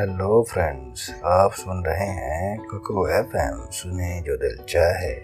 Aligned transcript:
Hello 0.00 0.46
friends 0.50 1.14
आप 1.24 1.52
सुन 1.52 1.84
रहे 1.86 2.06
हैं 2.06 2.58
कोको 2.58 3.08
एफ़ 3.08 3.36
एम 3.36 3.70
सुने 3.70 4.22
जो 4.26 4.36
दिल 4.36 4.58
चाहे। 4.68 5.14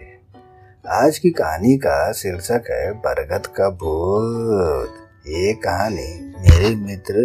आज 0.89 1.19
की 1.19 1.31
कहानी 1.31 1.77
का 1.77 2.13
शीर्षक 2.13 2.63
है 2.71 2.93
बरगद 2.93 3.47
का 3.47 3.71
भूत 3.71 4.89
ये 5.29 5.53
कहानी 5.53 6.35
मेरे 6.41 6.75
मित्र 6.77 7.17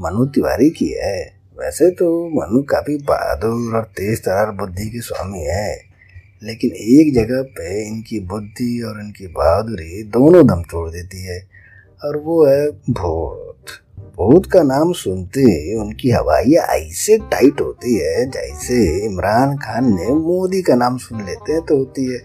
मनु 0.00 0.26
तिवारी 0.26 0.70
की 0.70 0.88
है। 0.88 1.34
वैसे 1.60 1.90
तो 1.90 2.28
मनु 2.28 2.62
काफ़ी 2.62 2.96
बहादुर 2.96 3.76
और 3.76 3.84
तेज 3.84 4.24
तरार 4.24 4.50
बुद्धि 4.50 4.90
के 4.90 5.00
स्वामी 5.00 5.40
है। 5.40 5.80
लेकिन 6.42 6.70
एक 6.70 7.14
जगह 7.14 7.42
पे 7.42 7.88
इनकी 7.88 8.20
बुद्धि 8.20 8.82
और 8.82 9.00
इनकी 9.00 9.26
बहादुरी 9.26 10.02
दोनों 10.02 10.46
दम 10.46 10.62
तोड़ 10.62 10.90
देती 10.90 11.22
है। 11.24 11.60
और 12.04 12.16
वो 12.16 12.46
है 12.46 12.70
भूत 12.70 13.49
भूत 14.20 14.46
का 14.46 14.62
नाम 14.62 14.92
सुनते 14.92 15.40
ही 15.40 15.74
उनकी 15.74 16.10
हवाइयाँ 16.10 16.64
ऐसे 16.64 17.18
टाइट 17.18 17.60
होती 17.60 17.94
है, 17.94 18.30
जैसे 18.30 19.06
इमरान 19.06 19.56
खान 19.56 19.94
ने 19.94 20.14
मोदी 20.14 20.62
का 20.62 20.74
नाम 20.74 20.98
सुन 20.98 21.24
लेते 21.26 21.52
हैं 21.52 21.62
तो 21.62 21.76
होती 21.76 22.04
है। 22.04 22.18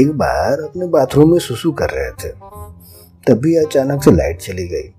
एक 0.00 0.10
बार 0.10 0.60
अपने 0.60 0.86
बाथरूम 0.86 1.30
में 1.32 1.38
सुसु 1.38 1.72
कर 1.72 1.90
रहे 1.90 2.10
थे। 2.10 2.28
तभी 3.26 3.56
अचानक 3.56 4.04
से 4.04 4.10
लाइट 4.10 4.38
चली 4.38 4.68
गई। 4.68 4.94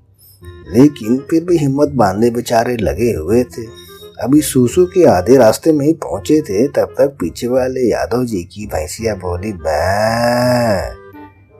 लेकिन 0.77 1.17
फिर 1.29 1.43
भी 1.43 1.57
हिम्मत 1.57 1.89
बांधे 1.89 2.29
बेचारे 2.29 2.77
लगे 2.77 3.11
हुए 3.11 3.43
थे। 3.43 3.65
अभी 4.21 4.41
सुसु 4.41 4.85
के 4.85 5.05
आधे 5.05 5.37
रास्ते 5.37 5.71
में 5.71 5.85
ही 5.85 5.93
पहुँचे 5.93 6.41
थे, 6.41 6.67
तब 6.67 6.95
तक 6.97 7.07
पीछे 7.07 7.47
वाले 7.47 7.81
यादव 7.81 8.25
जी 8.25 8.43
की 8.43 8.65
भैंसिया 8.65 9.15
बोली 9.15 9.53
बै 9.53 10.99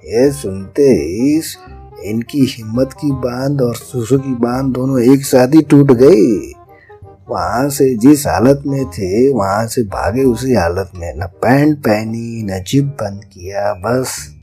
ये 0.10 0.32
सुनते 0.32 0.84
ही 0.84 1.42
इनकी 2.06 2.46
हिम्मत 2.46 2.94
की 2.94 3.12
बाँध 3.12 3.62
और 3.62 3.76
सुसु 3.76 4.20
की 4.20 4.36
बाँध 4.36 4.74
दोनों 4.74 5.02
एक 5.02 5.26
साथ 5.26 5.48
ही 5.48 5.62
टूट 5.62 5.92
गई। 5.92 6.54
वहाँ 7.30 7.70
से 7.70 7.96
जिस 7.96 8.28
हालत 8.28 8.64
में 8.68 8.86
थे, 8.86 9.34
वहाँ 9.34 9.68
से 9.68 9.84
भागे 9.84 10.24
उसी 10.24 10.54
हालत 10.54 10.92
में। 10.96 11.14
न 11.18 11.26
पैंट 11.26 11.78
पहनी, 11.78 12.44
न 12.44 12.64
जिप 12.68 12.86
बंद 12.86 13.24
किया, 13.24 13.74
बस 13.74 14.36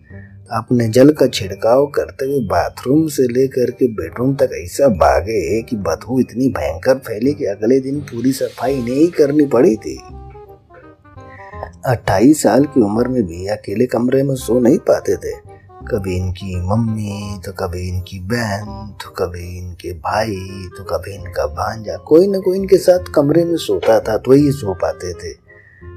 अपने 0.53 0.89
जल 0.89 1.11
का 1.11 1.27
छिड़काव 1.27 1.87
करते 1.87 2.27
हुए 2.27 2.41
बाथरूम 2.41 3.07
से 3.07 3.23
लेकर 3.23 3.71
के 3.71 3.87
बेडरूम 3.87 4.35
तक 4.35 4.51
ऐसा 4.55 4.89
भागे 4.89 5.63
कि 5.63 5.77
बदबू 5.77 6.21
इतनी 6.21 6.49
भयंकर 6.49 6.95
फैली 6.95 7.33
कि 7.33 7.45
अगले 7.45 7.81
दिन 7.81 8.01
पूरी 8.01 8.33
सफ़ाई 8.33 8.83
नहीं 8.83 9.09
करनी 9.09 9.47
पड़ी 9.47 9.77
थी। 9.77 10.03
अट्ठाईस 11.87 12.43
साल 12.43 12.65
की 12.65 12.81
उम्र 12.81 13.09
में 13.09 13.23
भी 13.23 13.47
अकेले 13.47 13.87
कमरे 13.87 14.23
में 14.23 14.35
सो 14.35 14.61
नहीं 14.61 14.79
पाते 14.79 15.17
थे। 15.17 15.46
कभी 15.89 16.17
इनकी 16.17 16.55
मम्मी 16.61 17.41
तो 17.47 17.53
कभी 17.53 17.89
इनकी 17.89 18.19
बहन 18.21 18.95
तो 19.03 19.11
कभी 19.11 19.59
इनके 19.59 19.93
भाई 19.93 20.69
तो 20.79 20.85
कभी 20.85 21.15
इनका 21.15 21.47
भांजा। 21.47 21.97
कोई 21.97 22.27
ना 22.29 22.39
कोई 22.39 22.59
इनके 22.59 22.77
साथ 22.77 23.13
कमरे 23.15 23.45
में 23.45 23.57
सोता 23.57 23.99
था 24.01 24.17
तो 24.17 24.33
ही 24.33 24.51
सो 24.53 24.75
पाते 24.75 25.13
थे। 25.13 25.31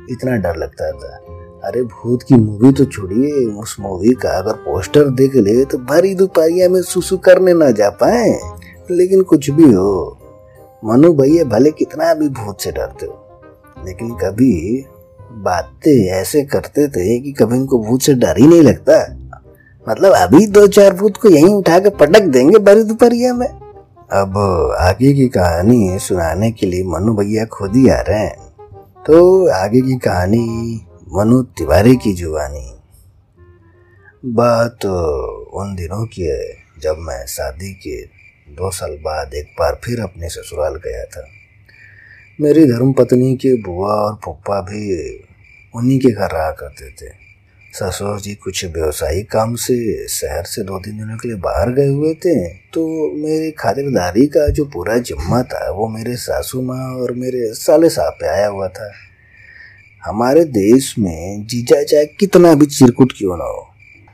इतना 0.10 0.36
डर 0.36 0.56
लगता 0.56 0.92
था। 0.92 1.16
अरे, 1.64 1.82
भूत 1.84 2.23
की 2.23 2.36
मूवी 2.36 2.72
तो 2.72 2.86
छोड़िए, 2.86 3.45
उस 3.45 3.76
मूवी 3.80 4.14
का 4.14 4.30
अगर 4.30 4.54
पोस्टर 4.54 5.10
देख 5.12 5.36
ले 5.36 5.64
तो 5.66 5.78
भरी 5.78 6.16
दोपहरिया 6.16 6.70
में 6.70 6.82
सुसु 6.82 7.17
करने 7.17 7.54
ना 7.54 7.72
जा 7.72 7.90
पाए। 7.90 8.30
लेकिन 8.92 9.22
कुछ 9.22 9.50
भी 9.50 9.72
हो, 9.73 10.17
मनु 10.86 11.14
भैया 11.14 11.44
भले 11.44 11.72
कितना 11.72 12.14
भी 12.14 12.30
भूत 12.30 12.62
से 12.62 12.72
डरते 12.72 13.06
हो, 13.06 13.42
लेकिन 13.86 14.16
कभी 14.16 14.86
बातें 15.42 16.06
ऐसे 16.12 16.42
करते 16.44 16.88
थे 16.88 17.20
कि 17.20 17.32
कभी 17.32 17.58
इनको 17.58 17.80
भूत 17.80 18.02
से 18.02 18.14
डर 18.14 18.38
ही 18.38 18.48
नहीं 18.48 18.62
लगता। 18.62 19.19
मतलब 19.88 20.14
अभी 20.14 20.46
दो 20.48 20.66
चार 20.68 20.96
फुट 20.98 21.18
को 21.18 21.30
यहीं 21.30 21.54
उठा 21.56 21.80
के 21.80 21.90
पटक 21.90 22.22
देंगे 22.22 22.60
बड़ी 22.60 22.84
दोपहरिया 22.84 23.34
में। 23.34 23.48
अब 23.48 24.38
आगे 24.80 25.14
की 25.14 25.28
कहानी 25.28 26.00
सुनाने 26.00 26.52
के 26.52 26.66
लिए 26.66 26.84
मनु 26.84 27.14
भैया 27.16 27.46
खुद 27.46 27.76
ही 27.76 27.90
आ 27.90 28.00
रहे 28.02 28.20
हैं। 28.20 28.50
तो 29.08 29.48
आगे 29.52 29.82
की 29.82 29.98
कहानी 29.98 30.46
मनु 31.14 31.42
तिवारी 31.58 31.96
की 31.96 32.14
जुबानी। 32.14 32.66
बात 34.26 34.86
उन 34.86 35.76
दिनों 35.76 36.06
की 36.06 36.22
है 36.22 36.54
जब 36.82 36.98
मैं 37.00 37.26
शादी 37.28 37.73
के 37.73 38.02
दो 38.54 38.72
साल 38.72 38.98
बाद 39.02 39.34
एक 39.34 39.56
बार 39.60 39.80
फिर 39.84 40.00
अपने 40.00 40.30
ससुराल 40.30 40.76
गया 40.76 41.04
था। 41.06 41.26
मेरी 42.42 42.66
धर्म 42.66 42.94
पत्नी 42.94 43.36
के 43.36 43.54
बुआ 43.64 43.94
और 43.94 44.14
पप्पा 44.26 44.60
भी 44.62 44.84
उन्हीं 45.76 46.00
के 46.00 46.12
घर 46.12 46.32
रहा 46.32 46.52
करते 46.52 46.92
थे। 46.92 47.29
ससुर 47.74 48.20
जी, 48.22 48.34
कुछ 48.36 48.64
व्यवसायिक 48.66 49.30
काम 49.32 49.54
से 49.56 50.08
शहर 50.10 50.44
से 50.44 50.64
दो 50.64 50.80
तीन 50.80 50.98
दिनों 50.98 51.18
के 51.18 51.28
लिए 51.28 51.38
बाहर 51.38 51.72
गए 51.74 51.88
हुए 51.88 52.14
थे 52.16 52.34
तो 52.74 52.86
मेरी 53.16 53.52
खातिरदारी 53.52 54.26
का 54.28 54.48
जो 54.50 54.66
पूरा 54.66 54.98
जिम्मा 55.00 55.42
था, 55.44 55.70
वो 55.70 55.88
मेरे 55.88 56.16
सासू 56.16 56.62
माँ 56.62 56.90
और 56.94 57.12
मेरे 57.16 57.54
साले 57.56 57.90
साहब 57.90 58.18
पे 58.22 58.28
आया 58.28 58.48
हुआ 58.48 58.68
था। 58.70 58.92
हमारे 60.04 60.44
देश 60.46 60.94
में 61.00 61.46
जीजा 61.46 61.82
चाहे 61.84 62.06
कितना 62.20 62.54
भी 62.54 62.66
चिरकुट 62.68 63.14
क्यों 63.18 63.38
ना 63.38 63.46
हो, 63.46 63.66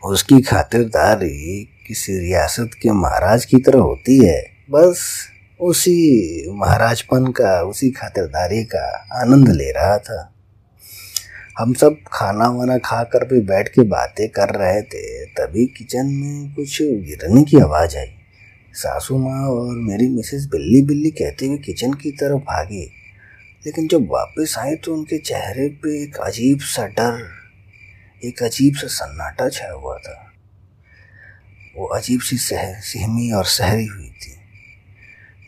उसकी 0.04 0.42
खातिरदारी 0.42 1.64
किसी 1.88 2.20
रियासत 2.20 2.72
के 2.82 2.92
महाराज 2.94 3.46
की 3.46 3.58
तरह 3.58 3.80
होती 3.80 4.18
है। 4.26 4.42
बस 4.72 5.08
उसी 5.60 6.50
महाराजपन 6.52 7.32
का, 7.32 7.62
उसी 7.64 7.90
खातिरदारी 7.92 8.64
का 8.66 8.88
आनंद 9.22 9.50
ले 9.52 9.72
रहा 9.72 9.98
था। 10.00 10.35
हम 11.58 11.74
सब 11.74 11.98
खाना 12.08 12.48
वाना 12.50 12.78
खा 12.78 13.04
कर 13.04 13.24
भी 13.28 13.40
बैठ 13.42 13.68
के 13.68 13.82
बातें 13.82 14.28
कर 14.30 14.50
रहे 14.56 14.82
थे, 14.84 15.26
तभी 15.28 15.66
किचन 15.68 16.06
में 16.06 16.54
कुछ 16.56 16.82
गिरने 16.82 17.44
की 17.44 17.60
आवाज़ 17.60 17.96
आई। 17.98 18.08
सासू 18.74 19.18
माँ 19.18 19.42
और 19.42 19.76
मेरी 19.80 20.08
मिसेस 20.08 20.48
बिल्ली 20.52 20.82
बिल्ली 20.82 21.12
कहते 21.12 21.46
हुए 21.46 21.58
किचन 21.58 21.94
की 21.94 22.12
तरफ़ 22.12 22.42
भागी 22.42 22.84
लेकिन 23.66 23.88
जब 23.88 24.08
वापस 24.12 24.56
आए 24.60 24.76
तो 24.76 24.94
उनके 24.94 25.18
चेहरे 25.20 25.68
पे 25.84 26.04
एक 26.04 26.18
अजीब 26.18 26.60
सा 26.62 26.86
डर, 26.88 27.24
एक 28.24 28.44
अजीब 28.44 28.76
सा 28.76 28.88
सन्नाटा 28.88 29.50
छाया 29.50 29.72
हुआ 29.72 29.98
था। 29.98 30.18
वो 31.78 31.88
अजीब 31.96 32.20
सी 32.22 32.38
सह, 32.38 32.74
सहमी 32.82 33.32
और 33.32 33.46
सहरी 33.46 33.86
हुई 33.86 34.10
थी। 34.10 34.36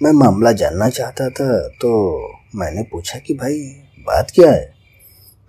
मैं 0.01 0.11
मामला 0.13 0.51
जानना 0.53 0.89
चाहता 0.91 1.29
था 1.31 1.67
तो 1.81 1.91
मैंने 2.55 2.83
पूछा 2.83 3.19
कि 3.19 3.33
भाई, 3.33 3.59
बात 4.07 4.31
क्या 4.35 4.51
है? 4.51 4.76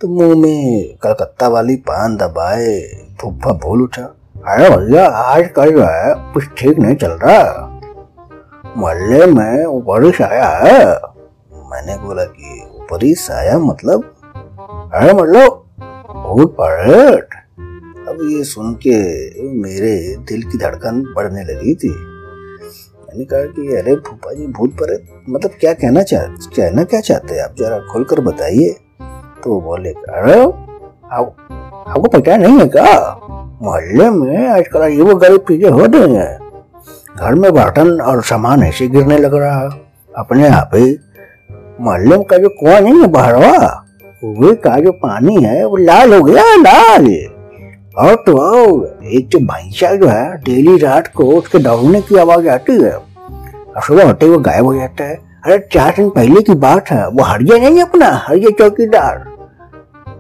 तो 0.01 0.09
मुँह 0.09 0.35
में 0.37 0.97
कलकत्ता 1.03 1.49
वाली 1.49 1.77
पान 1.77 2.17
दबाए 2.17 2.75
फुफ्फा 3.21 3.53
बोल 3.53 3.83
उठा, 3.83 4.03
अरे 4.47 4.69
भैया 4.71 5.07
आज 5.09 5.49
कल 5.49 5.71
जो 5.71 5.85
है, 5.85 6.15
कुछ 6.35 6.45
ठीक 6.59 6.79
नहीं 6.79 6.97
चल 6.97 7.11
रहा। 7.11 7.43
मोहल्ले 8.77 9.27
में 9.27 9.83
बारिश 9.85 10.23
आया 10.23 10.49
है। 10.49 10.85
मैंने 11.71 11.97
बोला 11.97 12.25
कि 12.25 12.63
बारिश 12.93 13.31
आया 13.31 13.59
मतलब? 13.59 14.05
अरे 14.95 15.13
मतलब 15.13 15.65
बहुत 16.15 16.57
परेट 16.61 17.35
अब 18.09 18.19
ये 18.31 18.45
सुन 18.45 18.75
के 18.75 18.97
मेरे 19.53 20.17
दिल 20.19 20.43
की 20.43 20.59
धड़कन 20.59 21.03
बढ़ने 21.17 21.45
लगी 21.45 21.75
थी। 21.75 21.89
मैंने 21.89 23.25
कहा 23.25 23.45
कि, 23.45 23.77
अरे 23.77 23.97
फूफा 23.97 24.33
जी, 24.33 24.47
भूत 24.47 24.71
परे 24.73 25.05
मतलब 25.29 25.51
क्या 25.61 25.73
कहना 25.73 26.03
चाह 26.03 26.27
कहना 26.57 26.85
क्या 26.85 27.01
चाहते 27.01 27.35
हैं? 27.35 27.43
आप 27.43 27.55
जरा 27.59 27.79
खोलकर 27.93 28.21
बताइए। 28.21 28.77
तो 29.45 29.61
बोले 29.61 29.91
अरे 29.91 30.41
आपको 31.11 32.09
पता 32.11 32.37
नहीं 32.37 32.59
है 32.59 32.67
क्या 32.69 32.93
मोहल्ले 33.63 34.09
में 34.11 34.47
आजकल 34.49 34.83
ये 34.89 35.03
वो 35.03 35.15
गरीब 35.17 35.45
चीज़ें 35.49 35.71
हो 35.71 35.85
रही 35.87 36.15
हैं 36.15 36.39
घर 37.17 37.35
में 37.35 37.53
बर्तन 37.53 38.01
और 38.03 38.23
सामान 38.25 38.63
ऐसे 38.63 38.87
गिरने 38.89 39.19
लग 39.19 39.35
रहा 39.35 39.61
है 39.61 39.69
अपने 40.15 40.49
आप 40.51 40.71
ही 40.75 40.97
मोहल्ले 41.81 42.23
का 42.25 42.39
जो 42.39 42.49
कुआ 42.61 42.79
नहीं 42.79 43.01
है 43.01 43.07
बाहरवा 43.13 43.57
वे 44.23 44.55
का 44.59 44.79
जो 44.81 44.93
पानी 44.99 45.43
है 45.43 45.65
वो 45.65 45.77
लाल 45.79 46.15
हो 46.15 46.23
गया 46.23 46.45
लाल 46.59 47.07
और 47.99 48.15
तो 48.27 48.35
एक 49.11 49.29
जो 49.29 49.39
भैंसा 49.47 49.95
जो 49.95 50.09
है 50.09 50.37
डेली 50.43 50.77
रात 50.79 51.13
को 51.15 51.25
उसके 51.33 51.59
दौड़ने 51.59 52.01
की 52.01 52.19
आवाज़ 52.19 52.49
आती 52.49 52.73
है 52.75 52.93
और 52.93 53.83
सुबह 53.83 54.07
होते 54.07 54.27
हुए 54.27 54.39
गायब 54.43 54.65
हो 54.65 54.75
जाता 54.75 55.05
है 55.05 55.17
अरे 55.45 55.59
चार 55.73 55.95
दिन 55.97 56.09
पहले 56.11 56.41
की 56.43 56.55
बात 56.61 56.91
है 56.91 57.07
वो 57.09 57.25
हरिया 57.25 57.59
नहीं 57.59 57.83
अपना 57.83 58.11
हरिया 58.27 58.51
चौकीदार 58.59 59.25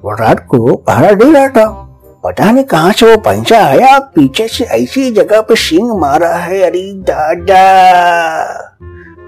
रात 0.07 0.47
को 0.47 0.77
पहरा 0.77 1.13
दे 1.13 1.33
रहा 1.33 1.49
था। 1.49 1.85
पता 2.25 2.51
नहीं 2.51 2.65
कहाँ 2.65 2.93
से 2.93 3.11
वो 3.11 3.17
पंचा 3.17 3.65
आया 3.65 3.99
पीछे 3.99 4.49
से 4.49 4.65
ऐसी 4.65 5.11
जगह 5.11 5.41
पे 5.41 5.57
सिंह 5.57 5.99
मारा 5.99 6.35
है, 6.35 6.63
अरे 6.63 6.93
दादा। 6.93 7.61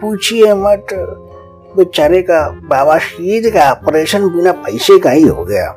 पूछिए 0.00 0.54
मत। 0.54 0.86
बेचारे 1.76 2.22
का 2.22 2.48
बाबा 2.48 2.98
शीद 2.98 3.52
का 3.52 3.72
ऑपरेशन 3.72 4.28
बिना 4.28 4.52
पैसे 4.52 4.98
का 4.98 5.10
ही 5.10 5.22
हो 5.22 5.44
गया। 5.44 5.76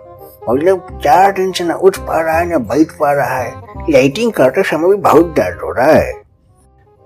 मतलब 0.49 0.99
चार 1.03 1.31
दिन 1.31 1.51
से 1.51 1.63
न 1.63 1.71
उठ 1.71 1.97
पा 1.97 2.21
रहा 2.21 2.37
है 2.37 2.55
न 2.55 2.57
बैठ 2.57 2.91
पा 2.91 3.11
रहा 3.11 3.37
है। 3.37 3.53
लाइटिंग 3.89 4.33
करते 4.33 4.63
समय 4.63 4.89
भी 4.89 4.95
बहुत 4.95 5.25
दर्द 5.25 5.59
हो 5.63 5.71
रहा 5.71 5.91
है। 5.91 6.13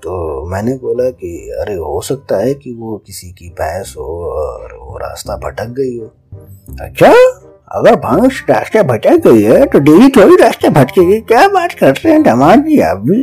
तो 0.04 0.46
मैंने 0.50 0.74
बोला 0.74 1.10
कि 1.10 1.58
अरे 1.62 1.74
हो 1.74 2.02
सकता 2.02 2.38
है 2.38 2.54
कि 2.54 2.78
वो 2.80 3.04
किसी 3.08 3.28
की 3.28 3.50
भैंस 3.50 3.96
हो 3.98 4.34
और 4.34 4.74
वो 4.74 4.98
रास्ता 4.98 5.36
भटक 5.36 5.66
गई 5.66 6.00
हो। 6.00 6.06
अच्छा? 6.82 7.14
अगर 7.68 7.96
भैंस 7.96 8.44
रास्ता 8.50 8.82
भटक 8.84 9.18
गई 9.24 9.42
है 9.44 9.66
तो 9.66 9.80
डेली 9.80 10.10
थोड़ी 10.10 10.36
रास्ता 10.36 10.70
भटकेगी। 10.72 11.20
क्या 11.22 11.48
बात 11.48 11.74
करते 11.74 12.10
हैं 12.10 12.22
दामाद 12.24 12.64
जी 12.66 12.80
आप 12.82 12.98
भी? 13.00 13.18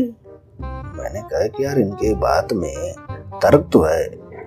मैंने 0.96 1.20
कहा 1.20 1.46
कि 1.46 1.64
यार 1.64 1.78
इनके 1.78 2.12
बात 2.14 2.52
में 2.52 2.92
तर्क 3.42 3.68
तो 3.72 3.82
है, 3.82 4.04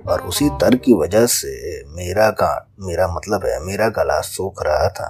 और 0.07 0.21
उसी 0.21 0.49
तर 0.61 0.75
की 0.75 0.94
वजह 0.94 1.25
से 1.25 1.83
मेरा 1.95 2.29
का, 2.31 2.51
मेरा 2.79 3.07
मतलब 3.07 3.45
है, 3.45 3.59
मेरा 3.65 3.88
गला 3.89 4.19
सूख 4.21 4.63
रहा 4.65 4.88
था। 4.89 5.09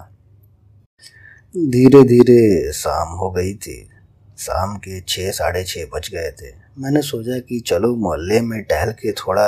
धीरे 1.56 2.04
धीरे 2.04 2.72
शाम 2.74 3.14
हो 3.18 3.30
गई 3.32 3.54
थी। 3.56 3.78
शाम 4.40 4.76
के 4.78 5.00
छः 5.02 5.30
साढ़े 5.32 5.64
छः 5.64 5.86
बज 5.94 6.10
गए 6.14 6.32
थे। 6.32 6.54
मैंने 6.80 7.02
सोचा 7.02 7.40
कि 7.40 7.60
चलो 7.60 7.96
मोहल्ले 7.96 8.42
में 8.42 8.62
टहल 8.64 8.92
के 8.94 9.12
थोड़ा 9.12 9.48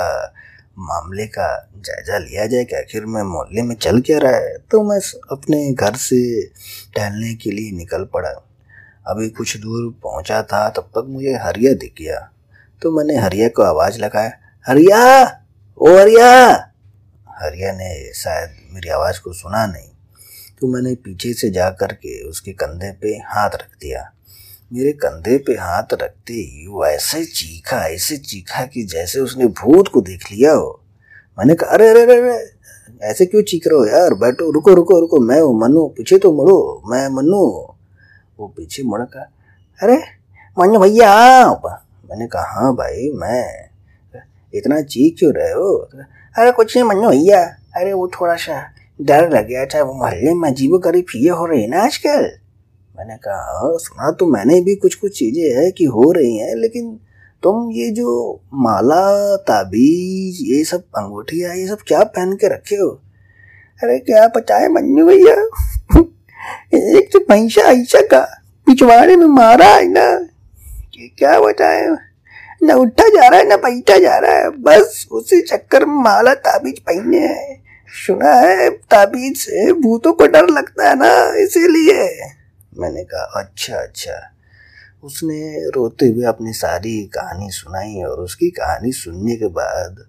मामले 0.80 1.26
का 1.28 1.70
जायज़ा 1.76 2.18
लिया 2.18 2.46
जाए 2.46 2.66
कि 2.66 2.76
आखिर 2.76 3.06
में 3.06 3.24
मोहल्ले 3.24 3.62
में 3.62 3.76
चल 3.76 4.02
क्या 4.02 4.20
रहा 4.20 4.36
है? 4.36 4.58
तो 4.58 4.84
मैं 4.84 5.00
अपने 5.32 5.74
घर 5.74 5.96
से 5.96 6.46
टहलने 6.96 7.36
के 7.36 7.52
लिए 7.52 7.72
निकल 7.72 8.04
पड़ा। 8.04 8.30
अभी 9.08 9.30
कुछ 9.30 9.58
दूर 9.58 9.92
पहुँचा 10.04 10.44
था, 10.44 10.70
तब 10.70 10.82
तक 10.82 11.06
मुझे 11.10 11.34
हरिया 11.34 11.74
दिख 11.74 11.94
गया। 12.02 12.32
तो 12.82 12.92
मैंने 12.92 13.16
हरिया 13.16 13.48
को 13.48 13.64
आवाज़ 13.64 14.00
लगाया, 14.00 14.32
हरिया! 14.68 15.24
ओ 15.78 15.98
हरिया! 15.98 16.46
हरिया 17.30 17.72
ने 17.72 18.14
शायद 18.14 18.50
मेरी 18.72 18.90
आवाज़ 18.90 19.22
को 19.22 19.34
सुना 19.34 19.66
नहीं। 19.66 19.90
तो 20.62 20.68
मैंने 20.68 20.96
पीछे 20.96 21.34
से 21.34 21.50
जा 21.50 21.70
कर 21.70 21.94
के 21.94 22.30
उसके 22.30 22.52
कंधे 22.52 22.92
पे 22.92 23.08
हाथ 23.08 23.50
रख 23.50 23.70
दिया। 23.82 24.12
मेरे 24.74 24.92
कंधे 24.92 25.38
पे 25.38 25.54
हाथ 25.54 25.94
रखते 25.94 26.34
ही 26.34 26.68
वो 26.68 26.86
ऐसे 26.86 27.26
चीखा 27.26 27.78
ऐसे 27.88 28.18
चीखा 28.18 28.66
कि 28.66 28.84
जैसे 28.84 29.20
उसने 29.20 29.46
भूत 29.46 29.88
को 29.88 30.02
देख 30.02 30.32
लिया 30.32 30.54
हो। 30.54 30.82
मैंने 31.40 31.56
कहा, 31.56 31.70
अरे 31.70 31.90
अरे 31.90 32.02
अरे 32.02 32.52
ऐसे 33.02 33.26
क्यों 33.26 33.42
चीख 33.42 33.68
रहे 33.68 33.80
हो 33.80 33.86
यार? 33.86 34.14
बैठो, 34.14 34.52
रुको 34.52 34.74
रुको 34.74 35.00
रुको, 35.00 35.20
मैं 35.20 35.42
हूँ 35.42 35.60
मनु 35.60 35.88
पीछे 35.88 36.18
तो 36.18 36.34
मुड़ो, 36.34 36.82
मैं 36.86 37.08
मनु 37.08 37.38
वो 38.40 38.48
पीछे 38.48 38.84
मुड़ 38.84 39.02
कहा 39.02 39.32
अरे 39.84 39.98
मनु 40.60 40.80
भैया, 40.80 41.12
आप? 41.12 41.86
मैंने 42.10 42.28
कहा 42.28 42.44
हाँ 42.44 42.76
भाई, 42.76 43.12
मैं। 43.14 43.70
इतना 44.56 44.82
चीख 44.82 45.16
क्यों 45.20 45.34
रहे 45.34 45.52
हो? 45.52 45.90
अरे, 46.38 46.52
कुछ 46.52 46.78
नहीं 46.78 46.90
मनु 46.90 47.10
भैया। 47.10 47.44
अरे, 47.76 47.94
वो 47.94 48.08
थोड़ा 48.08 48.36
सा 48.36 48.66
डर 49.02 49.30
लग 49.30 49.48
गया 49.48 49.66
था, 49.66 49.84
वो 49.84 49.94
मोहल्ले 49.94 50.34
में 50.34 50.50
अजीबो 50.50 50.78
गरीब 50.78 51.06
ये 51.16 51.30
हो 51.30 51.46
रही 51.46 51.62
है 51.62 51.68
ना 51.68 51.84
आजकल? 51.84 52.32
मैंने 53.00 53.16
कहा 53.16 53.60
हाँ, 53.60 53.78
सुना 53.78 54.12
तो 54.12 54.26
मैंने 54.26 54.62
भी 54.62 54.76
कुछ 54.76 54.96
कुछ 54.96 55.20
चीज़ें 55.20 55.64
है 55.64 55.72
कि 55.72 55.86
हो 55.86 56.12
रही 56.12 56.38
हैं 56.38 56.56
लेकिन 56.56 57.00
तुम 57.44 57.72
ये 57.72 57.90
जो 57.90 58.42
माला 58.54 59.36
ताबीज 59.36 60.40
ये 60.42 60.64
सब 60.64 60.84
अंगूठिया 60.98 61.54
ये 61.54 61.68
सब 61.68 61.78
क्या 61.88 62.04
पहन 62.04 62.34
के 62.34 62.48
रखे 62.48 62.76
हो? 62.76 62.90
अरे 63.84 64.00
क्या 64.00 64.58
है 64.58 64.70
मन्नू 64.74 65.06
भैया? 65.06 65.36
एक 66.98 67.10
तो 67.14 67.20
पैसा 67.20 67.62
ऐसा 67.62 68.02
का 68.02 68.20
पिछवाड़े 68.68 69.16
में 69.16 69.28
मारा 69.28 69.66
है 69.66 69.88
ना। 69.90 70.28
क्या 71.18 71.40
बताए 71.40 71.88
न 72.64 72.72
उठा 72.72 73.08
जा 73.08 73.28
रहा 73.28 73.40
है 73.40 73.54
न 73.54 73.56
बैठा 73.56 73.98
जा 73.98 74.18
रहा 74.18 74.32
है 74.32 74.50
बस 74.50 75.08
उसी 75.12 75.42
चक्कर 75.42 75.86
में 75.86 75.96
माला 75.96 76.34
ताबीज 76.34 76.80
पहने 76.80 77.20
हैं। 77.20 77.64
सुना 78.06 78.34
है 78.34 78.70
ताबीज 78.70 79.38
से 79.38 79.74
भूतों 79.74 80.14
को 80.14 80.28
डर 80.28 80.50
लगता 80.50 80.90
है 80.90 80.96
ना 80.96 81.42
इसीलिए। 81.44 82.10
मैंने 82.78 83.04
कहा 83.04 83.42
अच्छा 83.42 83.76
अच्छा। 83.76 84.36
उसने 85.04 85.70
रोते 85.70 86.06
हुए 86.06 86.26
अपनी 86.26 86.54
सारी 86.54 87.06
कहानी 87.06 87.50
सुनाई 87.50 88.04
और 88.04 88.20
उसकी 88.20 88.50
कहानी 88.50 88.92
सुनने 88.92 89.36
के 89.36 89.48
बाद 89.48 90.06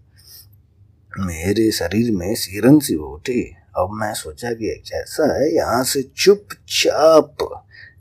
मेरे 1.21 1.71
शरीर 1.71 2.13
में 2.13 2.35
सीरन 2.35 2.79
सी 2.79 2.95
उठी। 2.95 3.57
अब 3.79 3.91
मैं 3.93 4.15
सोचा 4.15 4.53
कि 4.53 4.83
कैसा 4.89 5.39
है, 5.39 5.55
यहाँ 5.55 5.85
से 5.85 6.03
चुपचाप 6.03 7.37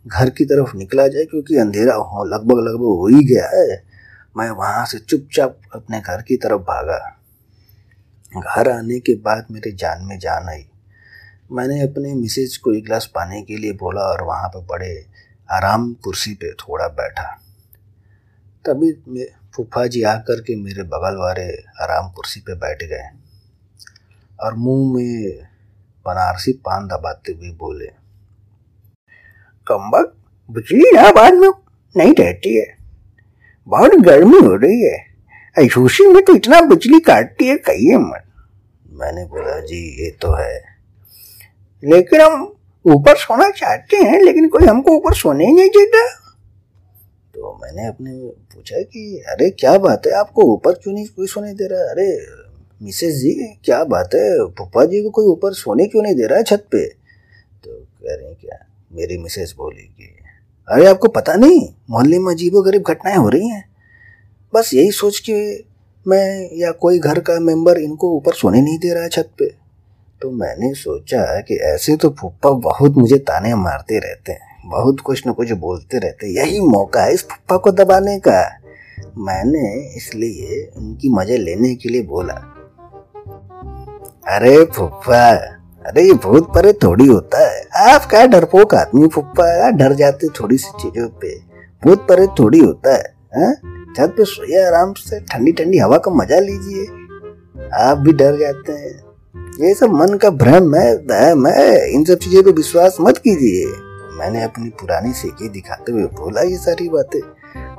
घर 0.07 0.29
की 0.29 0.45
तरफ़ 0.45 0.77
निकला 0.77 1.07
जाए 1.07 1.23
क्योंकि 1.25 1.57
अंधेरा 1.57 1.95
हो, 1.95 2.25
लगभग 2.25 2.57
लगभग 2.57 2.81
हो 2.81 3.07
ही 3.07 3.23
गया 3.23 3.47
है। 3.47 3.83
मैं 4.37 4.49
वहाँ 4.49 4.85
से 4.85 4.99
चुपचाप 4.99 5.59
अपने 5.75 5.99
घर 5.99 6.21
की 6.21 6.37
तरफ़ 6.37 6.61
भागा। 6.61 7.15
घर 8.37 8.71
आने 8.71 8.99
के 8.99 9.15
बाद 9.15 9.45
मेरे 9.51 9.71
जान 9.71 10.05
में 10.05 10.19
जान 10.19 10.49
आई। 10.49 10.68
मैंने 11.51 11.81
अपने 11.81 12.13
मिसेज 12.13 12.57
को 12.57 12.73
एक 12.73 12.83
गिलास 12.83 13.05
पाने 13.05 13.41
के 13.41 13.57
लिए 13.57 13.71
बोला 13.73 14.01
और 14.01 14.21
वहाँ 14.23 14.49
पर 14.49 14.59
बड़े 14.59 15.05
आराम 15.51 15.93
कुर्सी 15.93 16.33
पे 16.33 16.53
थोड़ा 16.53 16.87
बैठा। 16.87 17.23
तभी 18.65 18.91
फूफा 19.55 19.87
जी 19.87 20.01
आकर 20.03 20.41
के 20.41 20.55
मेरे 20.55 20.83
बगल 20.83 21.15
वाले 21.17 21.47
आराम 21.83 22.11
कुर्सी 22.11 22.39
पे 22.39 22.55
बैठ 22.55 22.83
गए 22.83 23.09
और 24.39 24.53
मुँह 24.53 24.93
में 24.95 25.43
बनारसी 26.05 26.51
पान 26.51 26.87
दबाते 26.87 27.31
हुए 27.31 27.49
बोले 27.49 27.85
कम्बक 29.67 30.15
बिजली 30.51 30.89
इलाहाबाद 30.89 31.33
में 31.33 31.49
नहीं 31.97 32.13
रहती 32.19 32.55
है। 32.55 32.77
बहुत 33.67 33.91
गर्मी 33.91 34.39
हो 34.39 34.55
रही 34.55 34.81
है। 34.81 34.97
ऐसूसी 35.57 36.07
में 36.07 36.25
तो 36.25 36.35
इतना 36.35 36.61
बिजली 36.61 36.99
काटती 36.99 37.47
है, 37.47 37.55
कहिए 37.57 37.97
मत। 37.97 38.23
मैंने 38.91 39.25
बोला, 39.25 39.59
जी, 39.59 40.03
ये 40.03 40.11
तो 40.11 40.33
है। 40.33 40.78
लेकिन 41.83 42.21
हम 42.21 42.55
ऊपर 42.85 43.15
सोना 43.15 43.49
चाहते 43.49 43.97
हैं, 43.97 44.23
लेकिन 44.23 44.49
कोई 44.49 44.67
हमको 44.67 44.91
ऊपर 44.91 45.13
सोने 45.13 45.45
ही 45.45 45.53
नहीं 45.53 45.69
देता। 45.69 46.07
तो 47.35 47.59
मैंने 47.63 47.87
अपने 47.87 48.11
पूछा 48.27 48.81
कि, 48.81 49.23
अरे, 49.27 49.49
क्या 49.49 49.77
बात 49.77 50.01
है? 50.05 50.11
आपको 50.11 50.41
ऊपर 50.41 50.71
क्यों 50.71 50.93
नहीं 50.93 51.05
कोई 51.05 51.27
सोने 51.27 51.53
दे 51.53 51.67
रहा? 51.67 51.79
अरे, 51.79 52.25
मिसेस 52.81 53.15
जी, 53.15 53.59
क्या 53.65 53.83
बात 53.83 54.09
है? 54.15 54.45
पप्पा 54.45 54.85
जी 54.85 55.03
को 55.03 55.09
कोई 55.09 55.25
ऊपर 55.25 55.53
सोने 55.53 55.85
क्यों 55.85 56.03
नहीं 56.03 56.15
दे 56.15 56.23
रहा 56.23 56.37
है 56.37 56.43
छत 56.43 56.65
पे? 56.71 56.85
तो 57.63 57.71
कह 57.73 58.15
रहे 58.15 58.27
हैं, 58.27 58.37
क्या? 58.41 58.65
मेरी 58.91 59.17
मिसेस 59.17 59.53
बोली 59.57 59.83
कि, 59.83 60.15
अरे, 60.69 60.85
आपको 60.85 61.07
पता 61.07 61.33
नहीं, 61.33 61.73
मोहल्ले 61.89 62.19
में 62.19 62.33
अजीबो 62.33 62.61
गरीब 62.61 62.81
घटनाएँ 62.81 63.17
हो 63.17 63.29
रही 63.29 63.47
हैं। 63.47 63.69
बस 64.53 64.73
यही 64.73 64.91
सोच 64.91 65.19
के 65.19 65.59
मैं 66.07 66.49
या 66.53 66.71
कोई 66.71 66.99
घर 66.99 67.19
का 67.19 67.39
मेंबर 67.39 67.77
इनको 67.77 68.11
ऊपर 68.11 68.33
सोने 68.33 68.61
नहीं 68.61 68.79
दे 68.79 68.93
रहा 68.93 69.03
है 69.03 69.09
छत 69.09 69.29
पे। 69.39 69.68
तो 70.21 70.29
मैंने 70.31 70.73
सोचा 70.73 71.23
कि 71.39 71.55
ऐसे 71.65 71.95
तो 71.95 72.09
फुप्पा 72.19 72.49
बहुत 72.61 72.97
मुझे 72.97 73.17
ताने 73.19 73.53
मारते 73.55 73.99
रहते 73.99 74.31
हैं, 74.31 74.69
बहुत 74.69 74.99
कुछ 74.99 75.27
न 75.27 75.31
कुछ 75.31 75.51
बोलते 75.51 75.99
रहते 75.99 76.27
यही 76.33 76.59
मौका 76.61 77.03
है 77.03 77.13
इस 77.13 77.23
फुप्पा 77.23 77.57
को 77.57 77.71
दबाने 77.71 78.17
का। 78.19 78.41
मैंने 79.19 79.95
इसलिए 79.97 80.61
उनकी 80.77 81.09
मज़े 81.09 81.37
लेने 81.37 81.73
के 81.75 81.89
लिए 81.89 82.01
बोला। 82.01 82.33
अरे 84.27 84.63
फुप्पा, 84.65 85.29
अरे 85.85 86.03
ये 86.03 86.13
भूत 86.13 86.53
परे 86.55 86.73
थोड़ी 86.73 87.05
होता 87.07 87.47
है। 87.47 87.63
आप 87.87 88.05
क्या 88.05 88.25
डरपोक 88.27 88.75
आदमी 88.75 89.07
फुप्पा 89.07 89.69
डर 89.71 89.93
जाते 89.95 90.27
थोड़ी 90.39 90.57
सी 90.57 90.71
चीज़ों 90.81 91.07
पे। 91.21 91.37
भूत 91.83 92.07
परे 92.09 92.27
थोड़ी 92.39 92.59
होता 92.59 92.95
है, 92.95 93.03
हा? 93.35 93.53
छत 93.97 94.13
पे 94.17 94.23
सोया 94.25 94.67
आराम 94.67 94.93
से 94.93 95.19
ठंडी 95.21 95.51
ठंडी 95.51 95.77
हवा 95.77 95.97
का 95.97 96.11
मज़ा 96.11 96.39
लीजिए। 96.39 96.85
आप 97.81 97.97
भी 97.97 98.11
डर 98.13 98.37
जाते 98.37 98.71
हैं। 98.73 99.08
ये 99.59 99.73
सब 99.73 99.91
मन 99.91 100.13
का 100.17 100.29
भ्रम 100.31 100.75
है, 100.75 100.95
वहम 100.97 101.47
है। 101.47 101.91
इन 101.91 102.03
सब 102.05 102.17
चीज़ों 102.17 102.43
पे 102.43 102.51
विश्वास 102.51 102.97
मत 103.01 103.17
कीजिए। 103.17 103.65
मैंने 104.17 104.43
अपनी 104.43 104.69
पुरानी 104.79 105.11
सीखी 105.13 105.49
दिखाते 105.49 105.91
हुए 105.91 106.03
बोला 106.15 106.41
ये 106.41 106.57
सारी 106.57 106.87
बातें। 106.89 107.19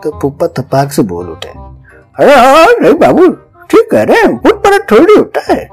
तो 0.02 0.10
पुप्पा 0.20 0.46
थपाक 0.58 0.92
से 0.92 1.02
बोल 1.02 1.30
उठे। 1.30 1.48
अरे 1.48 2.34
हाँ 2.34 2.66
नहीं 2.80 2.94
बाबू, 2.94 3.28
ठीक 3.70 3.90
कह 3.90 4.02
रहे 4.02 4.18
हैं 4.18 4.34
भूत 4.34 4.62
पर 4.64 4.78
थोड़ी 4.90 5.14
होता 5.14 5.40
है। 5.42 5.68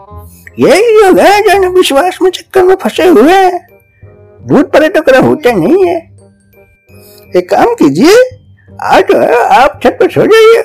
यही 0.59 0.95
लोग 0.95 1.19
हैं 1.19 1.61
जो 1.61 1.69
विश्वास 1.71 2.19
में 2.21 2.29
चक्कर 2.31 2.63
में 2.63 2.75
फंसे 2.75 3.07
हुए 3.07 3.33
हैं। 3.33 3.67
भूत 4.47 4.71
पर्यटक 4.73 5.09
होते 5.15 5.51
नहीं 5.51 5.85
है। 5.85 5.97
एक 7.35 7.49
काम 7.49 7.73
कीजिए, 7.73 8.15
आज 8.83 9.11
आप 9.11 9.79
छत 9.83 9.97
पर 9.99 10.11
सो 10.11 10.25
जाइए। 10.25 10.63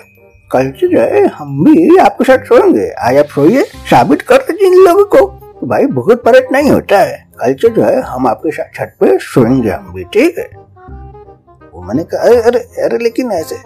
कल 0.53 0.71
से 0.71 0.89
जो 0.89 1.01
है, 1.01 1.27
हम 1.27 1.65
भी 1.65 1.97
आपके 1.97 2.25
साथ 2.25 2.39
सोएँगे। 2.39 2.91
आज 2.91 3.17
आप 3.17 3.27
सोइए, 3.27 3.63
साबित 3.63 4.23
कर 4.23 4.37
दीजिए 4.37 4.69
इन 4.69 4.75
लोगों 4.75 5.05
को। 5.05 5.19
तो 5.61 5.67
भाई, 5.67 5.87
बहुत 5.87 6.25
परेट 6.25 6.49
नहीं 6.53 6.71
होता 6.71 6.99
है। 6.99 7.31
कल 7.41 7.55
से 7.55 7.69
जो 7.69 7.83
है, 7.83 8.03
हम 8.03 8.27
आपके 8.27 8.51
साथ 8.51 8.65
छत 8.75 8.97
पे 9.01 9.19
सोएँगे 9.19 9.71
हम 9.71 9.93
भी, 9.93 10.05
ठीक 10.05 10.39
है? 10.39 10.51
वो 11.75 11.83
मैंने 11.83 12.05
कहा, 12.05 12.21
अरे 12.23 12.37
अरे 12.37 12.59
अरे, 12.59 12.99
लेकिन 12.99 13.33
ऐसे, 13.33 13.57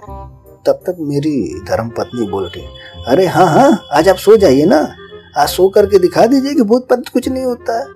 तब 0.67 0.73
तक 0.73 0.97
मेरी 1.01 1.65
धर्म 1.69 1.89
पत्नी 1.89 2.29
बोल 2.29 2.45
रही 2.45 2.67
अरे 3.09 3.27
हाँ 3.27 3.47
हाँ 3.47 3.83
आज 3.93 4.09
आप 4.09 4.17
सो 4.17 4.37
जाइए 4.37 4.65
ना। 4.65 4.95
आज 5.39 5.49
सो 5.49 5.69
करके 5.69 5.99
दिखा 5.99 6.27
दीजिए 6.27 6.55
कि 6.55 6.63
भूत 6.63 6.89
पत 6.91 7.03
कुछ 7.13 7.29
नहीं 7.29 7.45
होता 7.45 7.79
है। 7.79 7.87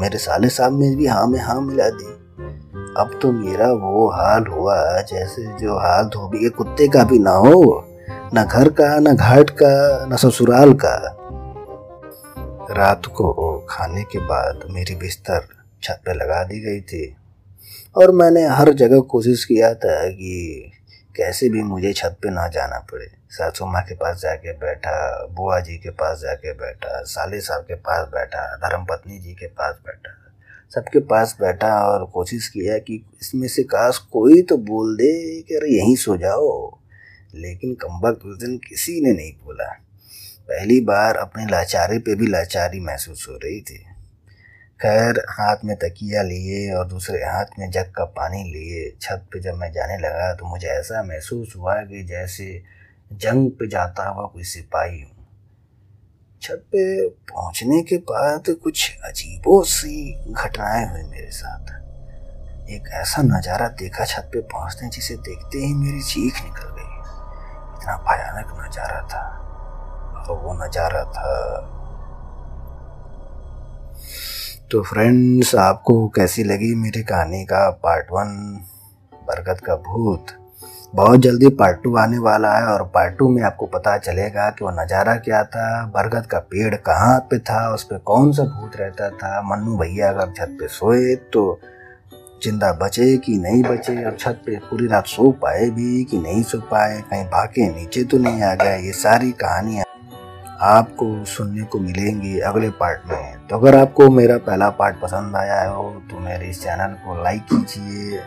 मेरे 0.00 0.18
साले 0.18 0.48
साहब 0.48 0.80
ने 0.80 0.96
भी 0.96 1.06
हाँ 1.06 1.26
में 1.26 1.40
हाँ 1.40 1.60
मिला 1.60 1.88
दी। 1.88 2.04
अब 2.96 3.18
तो 3.22 3.32
मेरा 3.32 3.66
वो 3.66 4.08
हाल 4.08 4.44
हुआ, 4.46 5.00
जैसे 5.00 5.42
जो 5.42 5.74
हाल 5.74 6.04
धोबी 6.04 6.38
के 6.38 6.48
कुत्ते 6.48 6.88
का 6.88 7.04
भी 7.04 7.18
ना 7.18 7.30
हो। 7.30 7.84
न 8.34 8.44
घर 8.44 8.68
का, 8.68 8.98
न 9.00 9.14
घाट 9.16 9.50
का, 9.50 10.06
न 10.06 10.16
ससुराल 10.16 10.72
का। 10.74 10.96
रात 12.70 13.06
को 13.06 13.66
खाने 13.70 14.02
के 14.02 14.18
बाद 14.18 14.66
मेरी 14.70 14.94
बिस्तर 14.94 15.46
छत 15.82 16.00
पे 16.06 16.14
लगा 16.14 16.42
दी 16.44 16.60
गई 16.60 16.80
थी। 16.80 17.16
और 17.96 18.10
मैंने 18.12 18.44
हर 18.46 18.72
जगह 18.72 19.00
कोशिश 19.00 19.44
किया 19.44 19.72
था 19.74 19.96
कि 20.08 20.72
कैसे 21.16 21.48
भी 21.48 21.62
मुझे 21.62 21.92
छत 21.92 22.16
पे 22.22 22.30
ना 22.30 22.46
जाना 22.48 22.78
पड़े। 22.92 23.06
सासू 23.30 23.66
माँ 23.66 23.82
के 23.82 23.94
पास 23.94 24.20
जाके 24.20 24.52
बैठा, 24.52 25.26
बुआ 25.26 25.60
जी 25.60 25.76
के 25.76 25.90
पास 25.90 26.18
जाके 26.18 26.52
बैठा, 26.52 27.02
साले 27.02 27.40
साहब 27.40 27.62
के 27.62 27.74
पास 27.74 28.08
बैठा 28.08 28.46
धर्म 28.56 28.84
पत्नी 28.84 29.18
जी 29.18 29.32
के 29.32 29.46
पास 29.46 29.74
बैठा, 29.86 30.12
सबके 30.74 31.00
पास 31.00 31.36
बैठा 31.40 31.72
और 31.82 32.04
कोशिश 32.04 32.48
किया 32.48 32.78
कि 32.78 33.04
इसमें 33.22 33.48
से 33.48 33.62
काश 33.62 33.98
कोई 33.98 34.42
तो 34.42 34.56
बोल 34.56 34.96
दे 34.96 35.42
कि 35.42 35.54
अरे 35.54 35.70
यहीं 35.70 35.96
सो 35.96 36.16
जाओ। 36.16 36.77
लेकिन 37.34 37.74
कम्बक 37.74 38.24
उस 38.26 38.38
दिन 38.38 38.56
किसी 38.58 39.00
ने 39.00 39.12
नहीं 39.12 39.32
बोला। 39.44 39.68
पहली 40.48 40.80
बार 40.80 41.16
अपने 41.16 41.44
लाचारी 41.46 41.98
पे 41.98 42.14
भी 42.14 42.26
लाचारी 42.26 42.80
महसूस 42.80 43.26
हो 43.28 43.34
रही 43.36 43.60
थी। 43.60 43.78
खैर, 44.80 45.18
हाथ 45.30 45.64
में 45.64 45.76
तकिया 45.76 46.22
लिए 46.22 46.72
और 46.72 46.86
दूसरे 46.88 47.18
हाथ 47.18 47.58
में 47.58 47.70
जग 47.70 47.92
का 47.96 48.04
पानी 48.16 48.42
लिए, 48.44 48.90
छत 49.02 49.24
पे 49.32 49.40
जब 49.40 49.54
मैं 49.54 49.70
जाने 49.72 49.98
लगा 49.98 50.32
तो 50.34 50.46
मुझे 50.46 50.68
ऐसा 50.68 51.02
महसूस 51.02 51.54
हुआ 51.56 51.74
कि 51.82 52.02
जैसे 52.04 52.46
जंग 53.14 53.50
पे 53.50 53.68
जाता 53.68 54.08
हुआ 54.08 54.26
कोई 54.26 54.44
सिपाही 54.44 55.00
हूँ। 55.00 55.26
छत 56.42 56.64
पे 56.72 57.08
पहुँचने 57.08 57.82
के 57.82 57.96
बाद 58.06 58.50
कुछ 58.62 58.90
अजीबो 59.04 59.62
सी 59.64 60.12
घटनाएँ 60.32 60.86
हुई 60.90 61.02
मेरे 61.02 61.30
साथ। 61.30 61.76
एक 62.70 62.88
ऐसा 62.94 63.22
नज़ारा 63.22 63.68
देखा 63.78 64.04
छत 64.04 64.30
पे 64.32 64.40
पहुँचने 64.48 64.88
जिसे 64.88 65.16
देखते 65.18 65.58
ही 65.58 65.74
मेरी 65.74 66.02
चीख 66.02 66.42
निकल 66.44 66.74
गई। 66.76 66.87
इतना 67.88 67.96
भयानक 68.08 68.48
नज़ारा 68.60 69.00
था। 69.08 69.24
और 70.20 70.38
वो 70.38 70.54
नज़ारा 70.54 71.04
था। 71.12 71.34
तो 74.70 74.82
फ्रेंड्स 74.82 75.54
आपको 75.56 76.08
कैसी 76.08 76.44
लगी 76.44 76.74
मेरी 76.74 77.02
कहानी 77.02 77.44
का 77.44 77.68
पार्ट 77.84 78.06
वन 78.12 78.34
बरगद 79.12 79.60
का 79.60 79.76
भूत। 79.86 80.34
बहुत 80.94 81.20
जल्दी 81.20 81.48
पार्ट 81.56 81.82
टू 81.82 81.96
आने 81.96 82.18
वाला 82.18 82.52
है 82.56 82.66
और 82.66 82.82
पार्ट 82.94 83.16
टू 83.18 83.28
में 83.28 83.42
आपको 83.42 83.66
पता 83.66 83.96
चलेगा 83.98 84.48
कि 84.50 84.64
वो 84.64 84.70
नज़ारा 84.72 85.14
क्या 85.16 85.42
था, 85.44 85.84
बरगद 85.86 86.26
का 86.26 86.38
पेड़ 86.40 86.74
कहाँ 86.76 87.18
पे 87.30 87.38
था, 87.40 87.68
उस 87.74 87.82
पर 87.84 87.98
कौन 88.04 88.32
सा 88.32 88.42
भूत 88.44 88.76
रहता 88.76 89.10
था। 89.12 89.40
मन्नू 89.44 89.76
भैया 89.78 90.08
अगर 90.10 90.32
छत 90.32 90.56
पे 90.60 90.68
सोए 90.68 91.14
तो 91.32 91.42
ज़िंदा 92.44 92.72
बचे 92.80 93.16
कि 93.18 93.36
नहीं 93.38 93.62
बचे? 93.62 94.04
और 94.04 94.16
छत 94.16 94.40
पे 94.46 94.56
पूरी 94.70 94.86
रात 94.88 95.06
सो 95.06 95.30
पाए 95.42 95.68
भी 95.70 96.04
कि 96.04 96.18
नहीं 96.18 96.42
सो 96.44 96.58
पाए? 96.70 97.00
कहीं 97.10 97.24
भागे 97.26 97.68
नीचे 97.70 98.04
तो 98.04 98.18
नहीं 98.18 98.42
आ 98.42 98.54
गए? 98.54 98.78
ये 98.82 98.92
सारी 98.94 99.30
कहानियाँ 99.34 99.84
आपको 100.64 101.24
सुनने 101.26 101.62
को 101.64 101.78
मिलेंगी 101.80 102.38
अगले 102.40 102.70
पार्ट 102.78 103.10
में। 103.10 103.46
तो 103.48 103.58
अगर 103.58 103.76
आपको 103.76 104.08
मेरा 104.10 104.36
पहला 104.40 104.68
पार्ट 104.72 105.00
पसंद 105.02 105.36
आया 105.36 105.62
हो 105.64 105.90
तो 106.10 106.20
मेरे 106.20 106.48
इस 106.50 106.62
चैनल 106.62 106.94
को 107.04 107.22
लाइक 107.22 107.42
कीजिए 107.44 108.20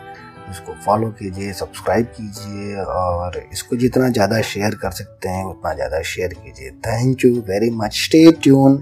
इसको 0.50 0.72
फॉलो 0.84 1.08
कीजिए, 1.10 1.52
सब्सक्राइब 1.52 2.06
कीजिए 2.16 2.74
और 2.76 3.36
इसको 3.42 3.76
जितना 3.76 4.08
ज़्यादा 4.10 4.40
शेयर 4.42 4.74
कर 4.74 4.90
सकते 4.92 5.28
हैं, 5.28 5.44
उतना 5.44 5.72
ज़्यादा 5.74 6.00
शेयर 6.04 6.34
कीजिए। 6.34 6.70
Thank 6.86 7.24
you 7.24 7.34
very 7.48 7.70
much 7.76 7.94
stay 7.96 8.30
tuned 8.42 8.80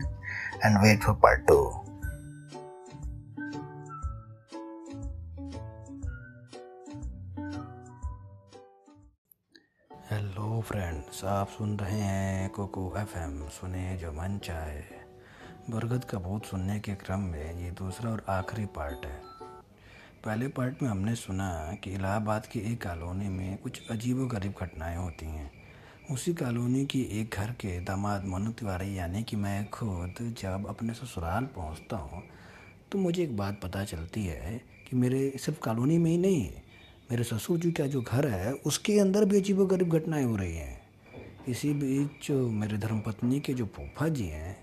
and 0.65 0.79
wait 0.83 1.03
for 1.03 1.15
part 1.23 1.47
two 1.49 1.59
friends 10.61 11.25
आप 11.25 11.49
सुन 11.49 11.77
रहे 11.79 12.01
हैं 12.01 12.51
कोको 12.51 12.95
एफएम 12.99 13.49
सुने 13.49 13.97
जो 13.97 14.13
मन 14.13 14.39
चाहे। 14.45 14.81
बरगद 15.71 16.05
का 16.05 16.19
भूत 16.19 16.45
सुनने 16.45 16.81
के 16.81 16.95
क्रम 16.95 17.21
में 17.21 17.65
ये 17.65 17.71
दूसरा 17.71 18.11
और 18.11 18.25
आखिरी 18.29 18.67
पार्ट 18.67 19.07
है। 19.07 19.23
पहले 20.25 20.49
पार्ट 20.49 20.83
में 20.83 20.89
हमने 20.89 21.15
सुना 21.15 21.77
कि 21.85 21.91
इलाहाबाद 21.91 22.47
की 22.47 22.61
एक 22.61 22.83
कॉलोनी 22.83 23.29
में 23.29 23.59
कुछ 23.59 23.91
अजीब 23.91 24.27
गरीब 24.29 24.55
घटनाएँ 24.61 24.97
होती 24.97 25.27
हैं। 25.27 25.51
उसी 26.11 26.35
कॉलोनी 26.35 26.87
की 26.87 27.03
एक 27.03 27.35
घर 27.35 27.51
के 27.51 27.81
दामाद 27.81 28.25
मनु 28.25 28.53
तिवारी 28.53 28.99
यानी 28.99 29.23
कि 29.23 29.37
मैं 29.37 29.71
खुद, 29.71 30.35
जब 30.43 30.67
अपने 30.69 30.95
ससुराल 30.95 31.45
पहुँचता 31.45 31.97
हूँ 31.97 32.23
तो 32.93 32.99
मुझे 32.99 33.23
एक 33.23 33.37
बात 33.37 33.61
पता 33.63 33.85
चलती 33.85 34.27
है 34.27 34.61
कि 34.91 34.97
मेरे 34.97 35.33
सिर्फ़ 35.39 35.61
कॉलोनी 35.61 35.99
में 35.99 36.11
ही 36.11 36.19
नहीं 36.19 36.45
मेरे 37.11 37.25
ससुर 37.25 37.59
जी 37.59 37.73
का 37.73 37.87
जो 37.87 38.03
घर 38.03 38.27
है, 38.29 38.53
उसके 38.53 38.99
अंदर 38.99 39.25
भी 39.25 39.41
अजीब 39.41 39.67
गरीब 39.67 39.89
घटनाएँ 39.89 40.25
हो 40.25 40.37
रही 40.37 40.57
हैं। 40.57 40.83
इसी 41.49 41.71
बीच 41.71 42.31
मेरे 42.31 42.79
धर्मपत्नी 42.79 43.41
के 43.41 43.55
जो 43.55 43.67
फूफा 43.67 44.09
जी 44.09 44.25
हैं, 44.25 44.57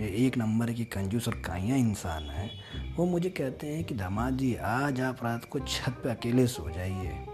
ये 0.00 0.26
एक 0.26 0.38
नंबर 0.38 0.72
की 0.72 0.84
कंजूस 0.84 1.28
और 1.28 1.34
काइया 1.34 1.76
इंसान 1.76 2.22
है, 2.22 2.50
वो 2.96 3.04
मुझे 3.04 3.30
कहते 3.30 3.66
हैं 3.66 3.84
कि, 3.84 3.94
दामाद 3.94 4.36
जी, 4.36 4.54
आज 4.54 5.00
आप 5.00 5.24
रात 5.24 5.44
को 5.44 5.58
छत 5.58 5.90
पे 5.90 6.10
अकेले 6.10 6.46
सो 6.46 6.70
जाइए। 6.70 7.26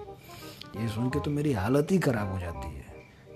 ये 0.77 0.89
सुन 0.89 1.09
के 1.09 1.21
तो 1.21 1.31
मेरी 1.31 1.53
हालत 1.53 1.89
ही 1.91 1.99
ख़राब 1.99 2.33
हो 2.33 2.39
जाती 2.39 2.69
है। 2.69 2.87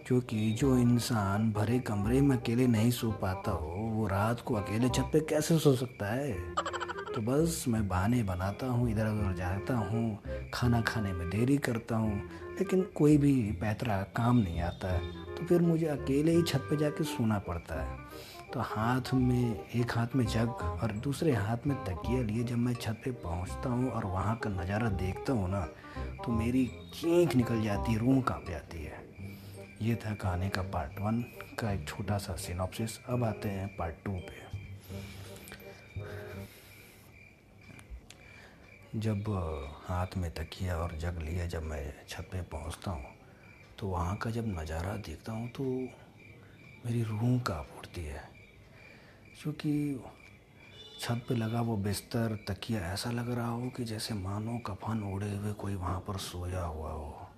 क्योंकि 0.07 0.51
जो 0.51 0.79
इंसान 0.79 1.53
भरे 1.53 1.79
कमरे 1.79 2.21
में 2.21 2.37
अकेले 2.37 2.67
नहीं 2.67 2.91
सो 2.91 3.11
पाता 3.11 3.51
हो, 3.51 3.69
वो 3.69 4.07
रात 4.07 4.41
को 4.41 4.55
अकेले 4.55 4.89
छत 4.89 5.11
पे 5.13 5.21
कैसे 5.21 5.59
सो 5.59 5.77
सकता 5.77 6.15
है? 6.15 6.37
तो 7.15 7.21
बस 7.23 7.65
मैं 7.69 7.87
बहाने 7.89 8.23
बनाता 8.23 8.67
हूँ, 8.67 8.91
इधर 8.91 9.07
उधर 9.07 9.35
जाता 9.37 9.75
हूँ, 9.77 10.51
खाना 10.55 10.81
खाने 10.81 11.13
में 11.13 11.29
देरी 11.31 11.57
करता 11.59 11.97
हूँ, 11.97 12.17
लेकिन 12.59 12.83
कोई 12.95 13.17
भी 13.19 13.33
पैतरा 13.61 13.97
काम 14.17 14.37
नहीं 14.37 14.61
आता 14.61 14.93
है। 14.93 15.01
तो 15.35 15.47
फिर 15.47 15.63
मुझे 15.63 15.87
अकेले 15.87 16.33
ही 16.33 16.43
छत 16.43 16.67
पे 16.71 16.77
जाके 16.77 17.05
सोना 17.05 17.39
पड़ता 17.39 17.81
है। 17.83 17.99
तो 18.53 18.61
हाथ 18.61 19.13
में, 19.15 19.69
एक 19.75 19.93
हाथ 19.93 20.15
में 20.17 20.25
जग 20.27 20.63
और 20.83 20.93
दूसरे 21.05 21.33
हाथ 21.33 21.67
में 21.67 21.77
तकिया 21.85 22.23
लिए 22.23 22.45
जब 22.45 22.59
मैं 22.59 22.75
छत 22.75 23.01
पे 23.05 23.11
पहुँचता 23.25 23.71
हूँ 23.71 23.91
और 23.91 24.05
वहाँ 24.05 24.37
का 24.37 24.51
नज़ारा 24.51 24.89
देखता 24.99 25.33
हूँ 25.33 25.51
ना 25.51 25.61
तो 26.25 26.33
मेरी 26.33 26.65
चीख 26.95 27.37
निकल 27.37 27.63
जाती 27.63 27.93
है, 27.93 27.99
रूह 27.99 28.21
काँप 28.23 28.45
जाती 28.51 28.85
है। 28.85 28.99
ये 29.83 29.95
था 29.97 30.15
कहानी 30.15 30.49
का 30.49 30.63
पार्ट 30.63 31.01
वन 31.01 31.25
का 31.59 31.73
एक 31.73 31.87
छोटा 31.89 32.19
सा 32.19 32.35
सिनॉप्सिस 32.37 32.99
अब 33.09 33.25
आते 33.25 33.49
हैं 33.49 33.69
पार्ट 33.77 34.05
टू 34.05 34.13
पे। 34.13 34.50
जब 38.97 39.25
हाथ 39.85 40.17
में 40.17 40.31
तकिया 40.31 40.77
और 40.77 40.97
जग 40.99 41.19
लिए 41.19 41.47
जब 41.49 41.63
मैं 41.63 41.83
छत 42.09 42.29
पे 42.33 42.41
पहुँचता 42.43 42.91
हूँ 42.91 43.15
तो 43.79 43.89
वहाँ 43.89 44.17
का 44.17 44.31
जब 44.31 44.47
नज़ारा 44.49 44.95
देखता 44.99 45.33
हूँ 45.33 45.49
तो 45.49 45.65
मेरी 46.87 47.03
रूह 47.03 47.39
काँप 47.39 47.69
उठती 47.79 48.05
है। 48.05 48.23
क्योंकि 49.43 50.01
छत 51.01 51.23
पे 51.29 51.35
लगा 51.35 51.61
वो 51.61 51.77
बिस्तर, 51.77 52.37
तकिया 52.49 52.81
ऐसा 52.93 53.11
लग 53.11 53.31
रहा 53.31 53.49
हो 53.49 53.69
कि 53.69 53.85
जैसे 53.85 54.15
मानो 54.15 54.59
कफन 54.59 55.03
ओढ़े 55.13 55.35
हुए 55.37 55.53
कोई 55.53 55.75
वहाँ 55.75 56.01
पर 56.01 56.17
सोया 56.19 56.63
हुआ 56.63 56.91
हो। 56.91 57.29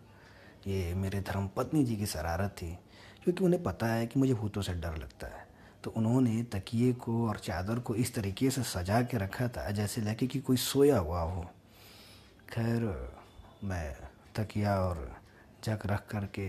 ये 0.66 0.94
मेरे 0.94 1.20
धर्म 1.20 1.48
पत्नी 1.48 1.84
जी 1.84 1.96
की 1.96 2.06
शरारत 2.06 2.50
थी, 2.52 2.72
क्योंकि 3.24 3.44
उन्हें 3.44 3.62
पता 3.62 3.86
है 3.86 4.06
कि 4.06 4.20
मुझे 4.20 4.34
भूतों 4.34 4.62
से 4.62 4.74
डर 4.74 4.96
लगता 4.96 5.26
है। 5.26 5.46
तो 5.84 5.90
उन्होंने 5.90 6.42
तकिए 6.42 6.92
को 6.92 7.28
और 7.28 7.36
चादर 7.36 7.78
को 7.78 7.94
इस 7.94 8.14
तरीके 8.14 8.50
से 8.50 8.62
सजा 8.62 9.00
के 9.02 9.18
रखा 9.18 9.48
था, 9.48 9.70
जैसे 9.70 10.00
लगे 10.00 10.26
कि 10.26 10.40
कोई 10.40 10.56
सोया 10.56 10.98
हुआ 10.98 11.20
हो। 11.20 11.42
खैर, 12.50 13.10
मैं 13.64 13.96
तकिया 14.36 14.80
और 14.80 15.16
जग 15.64 15.78
रख 15.86 16.06
कर 16.10 16.24
के 16.24 16.48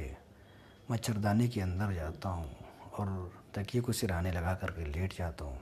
मच्छरदानी 0.92 1.48
के 1.50 1.62
अंदर 1.62 1.94
जाता 1.94 2.30
हूँ 2.30 2.56
और 2.98 3.32
तकिए 3.56 3.82
को 3.82 3.92
सिराने 3.92 4.32
लगा 4.32 4.54
करके 4.54 4.86
लेट 4.86 5.18
जाता 5.18 5.46
हूँ। 5.46 5.60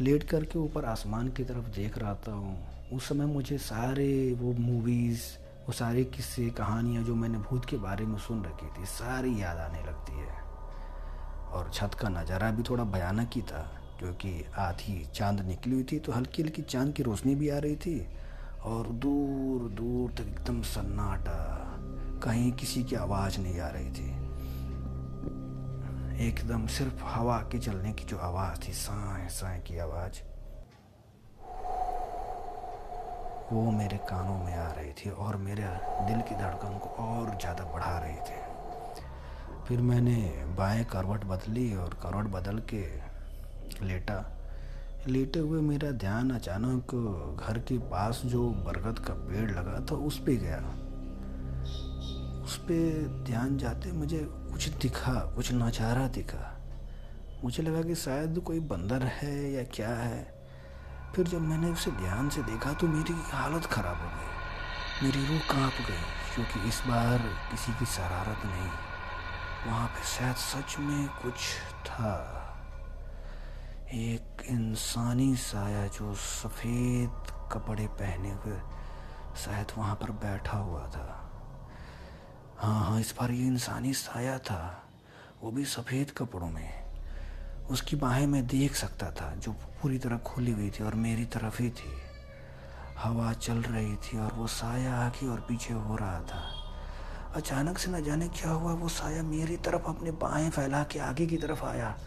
लेट 0.00 0.22
करके 0.22 0.58
ऊपर 0.58 0.84
आसमान 0.84 1.28
की 1.28 1.44
तरफ़ 1.44 1.68
देख 1.68 1.98
रहा 1.98 2.34
हूँ। 2.34 2.88
उस 2.92 3.08
समय 3.08 3.26
मुझे 3.26 3.58
सारे 3.58 4.32
वो 4.32 4.52
मूवीज़ 4.52 5.22
वो 5.66 5.72
सारे 5.72 6.04
किस्से, 6.04 6.50
कहानियाँ 6.50 7.04
जो 7.04 7.14
मैंने 7.14 7.38
भूत 7.38 7.64
के 7.64 7.76
बारे 7.76 8.04
में 8.04 8.18
सुन 8.18 8.44
रखी 8.44 8.66
थी, 8.66 8.86
सारी 8.86 9.42
याद 9.42 9.58
आने 9.58 9.82
लगती 9.82 10.12
है। 10.12 10.47
और 11.52 11.70
छत 11.74 11.94
का 11.94 12.08
नज़ारा 12.10 12.50
भी 12.50 12.62
थोड़ा 12.62 12.84
भयानक 12.84 13.30
ही 13.34 13.42
था 13.42 13.62
क्योंकि 13.98 14.44
आधी 14.58 15.04
चाँद 15.14 15.40
निकली 15.46 15.74
हुई 15.74 15.84
थी 15.92 15.98
तो 15.98 16.12
हल्की 16.12 16.42
हल्की 16.42 16.62
चाँद 16.62 16.92
की 16.94 17.02
रोशनी 17.02 17.34
भी 17.34 17.48
आ 17.48 17.58
रही 17.58 17.76
थी। 17.76 18.06
और 18.64 18.86
दूर 19.02 19.68
दूर 19.70 20.10
तक 20.10 20.28
एकदम 20.28 20.60
सन्नाटा, 20.62 21.38
कहीं 22.24 22.50
किसी 22.52 22.82
की 22.84 22.96
आवाज़ 22.96 23.38
नहीं 23.40 23.60
आ 23.60 23.68
रही 23.68 23.90
थी। 23.90 24.08
एकदम 26.28 26.66
सिर्फ़ 26.66 27.04
हवा 27.04 27.38
के 27.52 27.58
चलने 27.58 27.92
की 27.92 28.04
जो 28.04 28.18
आवाज़ 28.18 28.58
थी 28.58 28.72
साए 28.74 29.28
साए 29.30 29.60
की 29.60 29.78
आवाज़, 29.78 30.20
वो 33.52 33.70
मेरे 33.70 33.96
कानों 34.08 34.38
में 34.38 34.54
आ 34.54 34.70
रही 34.72 34.92
थी 34.92 35.10
और 35.10 35.36
मेरे 35.38 35.68
दिल 36.08 36.20
की 36.20 36.34
धड़कन 36.34 36.78
को 36.78 36.88
और 37.04 37.38
ज़्यादा 37.40 37.64
बढ़ा 37.64 37.98
रही 37.98 38.16
थी। 38.20 38.47
फिर 39.68 39.80
मैंने 39.80 40.16
बाएँ 40.56 40.84
करवट 40.84 41.24
बदली 41.24 41.74
और 41.76 41.94
करवट 42.02 42.26
बदल 42.32 42.58
के 42.72 42.80
लेटा। 43.86 44.14
लेटे 45.06 45.38
हुए 45.38 45.60
मेरा 45.60 45.90
ध्यान 45.90 46.30
अचानक 46.30 46.94
घर 47.40 47.58
के 47.58 47.76
पास 47.90 48.22
जो 48.24 48.48
बरगद 48.66 48.98
का 48.98 49.14
पेड़ 49.14 49.50
लगा 49.50 49.80
था, 49.80 49.94
उस 49.94 50.18
पर 50.18 50.38
गया। 50.38 50.58
उस 52.44 52.56
पर 52.56 53.22
ध्यान 53.26 53.58
जाते 53.58 53.92
मुझे 53.92 54.24
कुछ 54.52 54.68
दिखा, 54.82 55.14
कुछ 55.36 55.52
नज़ारा 55.52 56.08
दिखा। 56.08 56.54
मुझे 57.44 57.62
लगा 57.62 57.82
कि 57.82 57.94
शायद 57.94 58.38
कोई 58.38 58.60
बंदर 58.72 59.02
है 59.02 59.52
या 59.52 59.64
क्या 59.74 59.94
है। 59.96 60.24
फिर 61.14 61.28
जब 61.28 61.40
मैंने 61.42 61.70
उसे 61.70 61.90
ध्यान 61.90 62.28
से 62.28 62.42
देखा 62.42 62.72
तो 62.72 62.88
मेरी 62.88 63.22
हालत 63.26 63.66
ख़राब 63.66 63.96
हो 63.96 64.08
गई। 64.08 65.06
मेरी 65.06 65.26
रूह 65.26 65.40
काँप 65.50 65.86
गई, 65.88 66.04
क्योंकि 66.34 66.68
इस 66.68 66.82
बार 66.88 67.18
किसी 67.50 67.72
की 67.72 67.86
शरारत 67.86 68.46
नहीं। 68.46 68.87
वहाँ 69.66 69.88
पे 69.88 70.04
शायद 70.04 70.36
सच 70.36 70.78
में 70.78 71.08
कुछ 71.08 71.34
था। 71.86 72.44
एक 73.92 74.42
इंसानी 74.46 75.36
साया 75.36 75.86
जो 75.86 76.14
सफ़ेद 76.14 77.32
कपड़े 77.52 77.86
पहने 77.86 78.32
हुए 78.32 78.60
शायद 79.36 79.66
वहाँ 79.78 79.94
पर 79.96 80.10
बैठा 80.10 80.58
हुआ 80.58 80.86
था। 80.86 81.30
हाँ 82.58 82.84
हाँ 82.84 83.00
इस 83.00 83.14
बार 83.20 83.30
ये 83.30 83.46
इंसानी 83.46 83.92
साया 83.92 84.38
था। 84.38 84.84
वो 85.42 85.50
भी 85.50 85.64
सफ़ेद 85.64 86.10
कपड़ों 86.10 86.50
में। 86.50 86.84
उसकी 87.70 87.96
बाहें 87.96 88.26
मैं 88.26 88.46
देख 88.46 88.74
सकता 88.74 89.10
था, 89.10 89.34
जो 89.34 89.52
पूरी 89.52 89.98
तरह 89.98 90.18
खुली 90.18 90.52
हुई 90.52 90.70
थी 90.70 90.84
और 90.84 90.94
मेरी 90.94 91.24
तरफ़ 91.24 91.62
ही 91.62 91.70
थी। 91.70 91.98
हवा 92.98 93.32
चल 93.32 93.62
रही 93.62 93.96
थी 93.96 94.18
और 94.18 94.32
वो 94.32 94.46
साया 94.46 95.06
आगे 95.06 95.28
और 95.28 95.40
पीछे 95.40 95.74
हो 95.74 95.96
रहा 95.96 96.20
था। 96.20 96.57
अचानक 97.38 97.78
से 97.78 97.90
न 97.90 98.04
जाने 98.04 98.28
क्या 98.28 98.50
हुआ, 98.50 98.72
वो 98.72 98.88
साया 98.88 99.22
मेरी 99.22 99.56
तरफ़ 99.56 99.82
अपने 99.82 100.10
बाहें 100.10 100.50
फैला 100.50 100.82
के 100.82 100.98
आगे 100.98 101.26
की 101.26 101.36
तरफ़ 101.36 101.64
आया। 101.64 101.98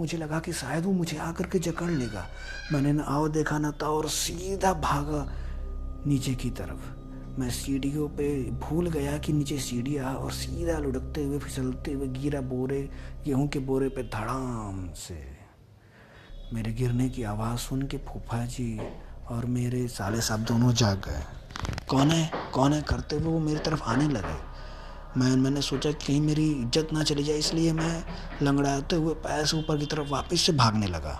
मुझे 0.00 0.18
लगा 0.18 0.40
कि 0.40 0.52
शायद 0.52 0.84
वो 0.84 0.92
मुझे 0.92 1.18
आकर 1.18 1.46
के 1.46 1.58
जकड़ 1.58 1.90
लेगा। 1.90 2.26
मैंने 2.72 2.92
न 2.92 3.00
आओ 3.00 3.28
देखा, 3.28 3.58
ना 3.58 3.70
था 3.70 3.88
और 3.88 4.08
सीधा 4.08 4.72
भागा 4.72 5.32
नीचे 6.06 6.34
की 6.34 6.50
तरफ़। 6.50 7.00
मैं 7.40 7.50
सीढ़ियों 7.50 8.08
पे 8.08 8.50
भूल 8.50 8.90
गया 8.90 9.18
कि 9.18 9.32
नीचे 9.32 9.58
सीढ़ियाँ 9.58 10.14
और 10.14 10.32
सीधा 10.32 10.78
लुढ़कते 10.78 11.24
हुए, 11.24 11.38
फिसलते 11.38 11.92
हुए 11.92 12.06
गिरा 12.06 12.40
बोरे, 12.40 12.90
गेहूँ 13.24 13.48
के 13.48 13.58
बोरे 13.58 13.88
पे 13.88 14.02
धड़ाम 14.02 14.92
से। 14.92 15.36
मेरे 16.52 16.72
गिरने 16.72 17.08
की 17.08 17.22
आवाज़ 17.22 17.58
सुन 17.58 17.82
के 17.82 17.96
फूफा 17.96 18.44
जी 18.44 18.80
और 19.28 19.46
मेरे 19.46 19.88
साले 19.88 20.20
साहब 20.20 20.40
दोनों 20.40 20.72
जाग 20.72 20.96
गए। 20.98 21.22
कौन 21.88 22.10
है? 22.10 22.30
कौन 22.52 22.72
है? 22.72 22.82
करते 22.82 23.16
हुए 23.16 23.24
वो 23.24 23.38
मेरी 23.38 23.60
तरफ़ 23.60 23.82
आने 23.82 24.08
लगे। 24.08 24.49
मैं 25.16 25.36
मैंने 25.36 25.60
सोचा 25.62 25.90
कहीं 25.92 26.20
मेरी 26.20 26.44
इज़्ज़त 26.52 26.92
ना 26.92 27.02
चली 27.02 27.22
जाए, 27.24 27.38
इसलिए 27.38 27.72
मैं 27.72 28.04
लंगड़ाते 28.42 28.96
हुए 28.96 29.14
पैर 29.16 29.44
से 29.46 29.56
ऊपर 29.56 29.78
की 29.78 29.86
तरफ़ 29.86 30.08
वापस 30.08 30.40
से 30.40 30.52
भागने 30.52 30.86
लगा। 30.86 31.14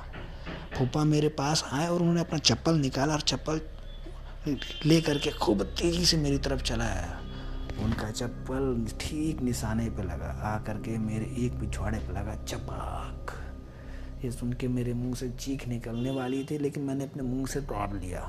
फूफा 0.77 1.05
मेरे 1.05 1.29
पास 1.31 1.65
आए 1.73 1.89
और 1.89 2.01
उन्होंने 2.01 2.21
अपना 2.21 2.39
चप्पल 2.41 2.75
निकाला 2.77 3.13
और 3.13 3.21
चप्पल 3.23 3.61
ले 4.87 5.01
करके 5.01 5.31
खूब 5.33 5.63
तेज़ी 5.63 6.05
से 6.05 6.17
मेरी 6.17 6.39
तरफ़ 6.39 6.63
चलाया। 6.63 7.19
उनका 7.85 8.11
चप्पल 8.11 8.87
ठीक 9.01 9.41
निशाने 9.43 9.89
पे 9.91 10.03
लगा। 10.03 10.31
आ 10.45 10.57
करके 10.59 10.97
मेरे 10.99 11.27
एक 11.45 11.59
पिछवाड़े 11.61 11.99
पे 11.99 12.13
लगा, 12.13 12.35
चपाक। 12.45 13.37
ये 14.25 14.31
सुन 14.31 14.53
के 14.53 14.69
मेरे 14.69 14.95
मुँह 14.95 15.15
से 15.15 15.29
चीख 15.31 15.67
निकलने 15.69 16.11
वाली 16.11 16.43
थी, 16.45 16.59
लेकिन 16.59 16.83
मैंने 16.83 17.05
अपने 17.05 17.23
मुँह 17.25 17.47
से 17.47 17.61
दाब 17.63 18.01
लिया। 18.03 18.21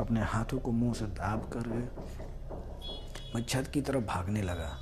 अपने 0.00 0.20
हाथों 0.24 0.58
को 0.58 0.72
मुँह 0.72 0.94
से 0.94 1.06
दाब 1.14 1.50
कर 1.52 1.66
मैं 3.34 3.44
छत 3.44 3.70
की 3.74 3.80
तरफ़ 3.80 4.04
भागने 4.06 4.42
लगा। 4.42 4.76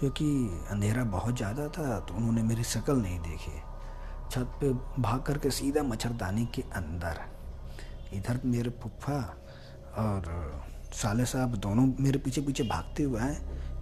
क्योंकि 0.00 0.26
अंधेरा 0.70 1.04
बहुत 1.06 1.36
ज़्यादा 1.36 1.66
था 1.68 1.98
तो 2.00 2.14
उन्होंने 2.14 2.42
मेरी 2.44 2.64
शक्ल 2.64 2.96
नहीं 2.96 3.18
देखी। 3.20 3.60
छत 4.30 4.58
पे 4.60 4.72
भाग 5.02 5.22
करके 5.22 5.50
सीधा 5.50 5.82
मच्छरदानी 5.84 6.44
के 6.54 6.62
अंदर। 6.76 7.20
इधर 8.12 8.40
मेरे 8.46 8.70
फुफ्फा 8.82 9.18
और 9.98 10.22
साले 10.94 11.24
साहब 11.26 11.56
दोनों 11.56 11.86
मेरे 12.00 12.18
पीछे 12.18 12.40
पीछे 12.40 12.62
भागते 12.64 13.02
हुए 13.02 13.20
आए, 13.20 13.36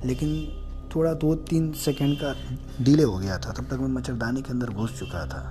लेकिन 0.05 0.89
थोड़ा 0.95 1.13
दो 1.15 1.35
तीन 1.45 1.73
सेकंड 1.75 2.17
का 2.17 2.33
डिले 2.81 3.03
हो 3.03 3.19
गया 3.19 3.39
था, 3.39 3.53
तब 3.53 3.65
तक 3.67 3.79
मैं 3.81 3.89
मच्छरदानी 3.91 4.43
के 4.43 4.53
अंदर 4.53 4.71
घुस 4.71 4.99
चुका 4.99 5.27
था। 5.27 5.43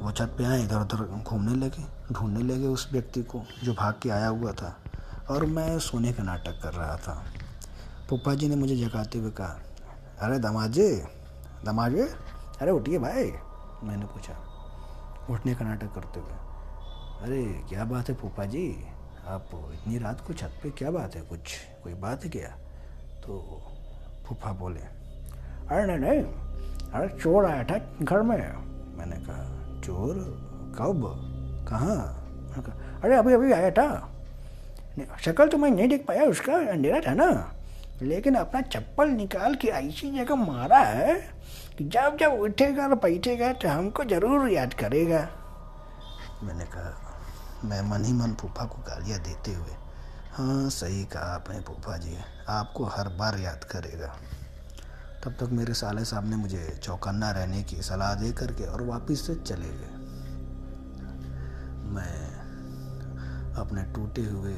वो 0.00 0.12
छत 0.12 0.34
पे 0.38 0.44
आए 0.44 0.62
इधर 0.64 0.76
उधर 0.76 1.04
घूमने 1.22 1.54
लगे, 1.56 1.84
ढूँढने 2.12 2.42
लगे 2.44 2.66
उस 2.68 2.88
व्यक्ति 2.92 3.22
को 3.24 3.42
जो 3.64 3.72
भाग 3.74 3.98
के 4.02 4.10
आया 4.10 4.28
हुआ 4.28 4.52
था। 4.52 4.76
और 5.32 5.44
मैं 5.46 5.78
सोने 5.78 6.12
का 6.12 6.22
नाटक 6.22 6.60
कर 6.62 6.72
रहा 6.72 6.96
था। 6.96 7.12
पप्पा 8.10 8.34
जी 8.34 8.48
ने 8.48 8.56
मुझे 8.56 8.76
जगाते 8.76 9.18
हुए 9.18 9.30
कहा, 9.30 9.60
अरे 10.20 10.38
दमाजे 10.38 11.06
दमाजे 11.64 12.02
अरे 12.60 12.70
उठिए 12.70 12.98
भाई, 12.98 13.32
मैंने 13.82 14.06
पूछा, 14.06 14.34
उठने 15.30 15.54
का 15.54 15.64
नाटक 15.64 15.92
करते 15.94 16.20
हुए? 16.20 16.32
अरे, 17.22 17.42
क्या 17.68 17.84
बात 17.84 18.08
है 18.08 18.14
पप्पा 18.14 18.44
जी, 18.44 18.84
आप 19.26 19.50
इतनी 19.54 19.98
रात 19.98 20.20
को 20.26 20.32
छत 20.32 20.60
पे 20.62 20.70
क्या 20.70 20.90
बात 20.90 21.14
है, 21.16 21.22
कुछ, 21.22 21.56
कोई 21.84 21.94
बात 21.94 22.24
है 22.24 22.30
क्या? 22.30 22.48
तो 23.24 23.62
फूफा 24.26 24.52
बोले, 24.52 24.80
अरे 24.80 25.86
नहीं 25.86 25.98
नहीं, 25.98 26.22
अरे 26.92 27.18
चोर 27.18 27.44
आया 27.46 27.64
था 27.64 27.78
घर 28.02 28.22
में। 28.22 28.36
मैंने 28.98 29.16
कहा, 29.16 29.80
चोर? 29.80 30.14
कब? 30.78 31.02
कहाँ, 31.68 31.96
अरे 33.04 33.16
अभी 33.16 33.32
अभी 33.32 33.52
आया 33.52 33.70
था। 33.70 34.11
शक्ल 35.20 35.48
तो 35.48 35.58
मैं 35.58 35.70
नहीं 35.70 35.88
देख 35.88 36.04
पाया, 36.06 36.24
उसका 36.24 36.54
अंधेरा 36.70 37.00
था 37.00 37.14
ना। 37.14 37.52
लेकिन 38.02 38.34
अपना 38.34 38.60
चप्पल 38.62 39.08
निकाल 39.10 39.54
के 39.54 39.68
ऐसी 39.70 40.10
जगह 40.10 40.34
मारा 40.36 40.78
है 40.78 41.14
कि 41.78 41.84
जब 41.86 42.16
जब 42.20 42.32
उठेगा 42.40 42.82
और 42.84 42.94
बैठेगा 42.96 43.52
तो 43.52 43.68
हमको 43.68 44.04
ज़रूर 44.04 44.48
याद 44.50 44.74
करेगा। 44.74 45.20
मैंने 46.42 46.64
कहा, 46.64 46.90
मैं 47.64 47.80
मन 47.90 48.04
ही 48.04 48.12
मन 48.12 48.34
फूफा 48.40 48.64
को 48.64 48.82
गालियाँ 48.82 49.18
देते 49.20 49.52
हुए 49.52 49.76
हाँ 50.32 50.68
सही 50.70 51.04
कहा 51.04 51.34
आपने 51.34 51.60
फूफा 51.60 51.96
जी, 51.96 52.16
आपको 52.48 52.84
हर 52.86 53.08
बार 53.16 53.38
याद 53.40 53.64
करेगा। 53.70 54.06
तब 55.24 55.32
तक 55.40 55.48
मेरे 55.52 55.74
साले 55.74 56.04
साहब 56.04 56.28
ने 56.30 56.36
मुझे 56.36 56.78
चौकन्ना 56.82 57.30
रहने 57.30 57.62
की 57.62 57.82
सलाह 57.82 58.14
दे 58.14 58.32
करके 58.32 58.64
और 58.66 58.82
वापस 58.82 59.26
से 59.26 59.34
चले 59.36 59.68
गए। 59.70 59.94
मैं 61.92 62.14
अपने 63.54 63.82
टूटे 63.94 64.22
हुए 64.24 64.54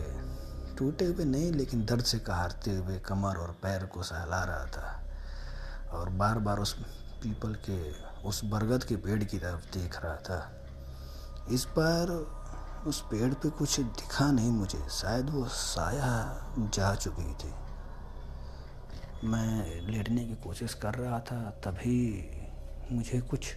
टूटे 0.78 1.04
हुए 1.04 1.24
नहीं, 1.24 1.52
लेकिन 1.52 1.84
दर्द 1.84 2.04
से 2.04 2.18
कहारते 2.18 2.76
हुए 2.76 2.98
कमर 2.98 3.36
और 3.36 3.56
पैर 3.62 3.86
को 3.86 4.02
सहला 4.02 4.44
रहा 4.44 4.66
था। 4.66 5.00
और 5.90 6.08
बार 6.08 6.38
बार 6.38 6.58
उस 6.58 6.72
पीपल 7.22 7.54
के, 7.54 7.92
उस 8.28 8.44
बरगद 8.44 8.84
के 8.84 8.96
पेड़ 8.96 9.24
की 9.24 9.38
तरफ़ 9.38 9.78
देख 9.78 10.04
रहा 10.04 10.16
था। 10.16 10.66
इस 11.50 11.64
बार 11.64 12.08
उस 12.86 13.00
पेड़ 13.00 13.34
पे 13.34 13.50
कुछ 13.50 13.80
दिखा 13.80 14.32
नहीं 14.32 14.50
मुझे। 14.50 14.88
शायद 14.90 15.30
वो 15.30 15.44
साया 15.44 16.44
जा 16.58 16.94
चुकी 16.94 17.34
थी। 17.34 17.54
मैं 19.26 19.80
लेटने 19.80 20.24
की 20.24 20.34
कोशिश 20.34 20.74
कर 20.74 20.94
रहा 20.94 21.18
था, 21.18 21.50
तभी 21.50 22.30
मुझे 22.92 23.20
कुछ 23.20 23.54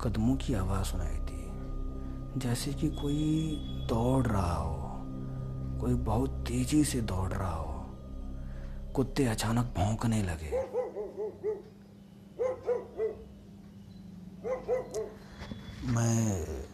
कदमों 0.00 0.36
की 0.36 0.54
आवाज़ 0.54 0.84
सुनाई 0.84 1.16
थी 1.16 1.40
जैसे 2.40 2.72
कि 2.72 2.88
कोई 2.88 3.56
दौड़ 3.88 4.26
रहा 4.26 4.54
हो। 4.54 4.89
कोई 5.80 5.94
बहुत 5.94 6.44
तेज़ी 6.48 6.84
से 6.84 7.00
दौड़ 7.00 7.32
रहा 7.32 7.54
हो। 7.54 7.76
कुत्ते 8.96 9.24
अचानक 9.24 9.74
भौंकने 9.76 10.22
लगे। 10.22 10.50
मैं 15.86 16.66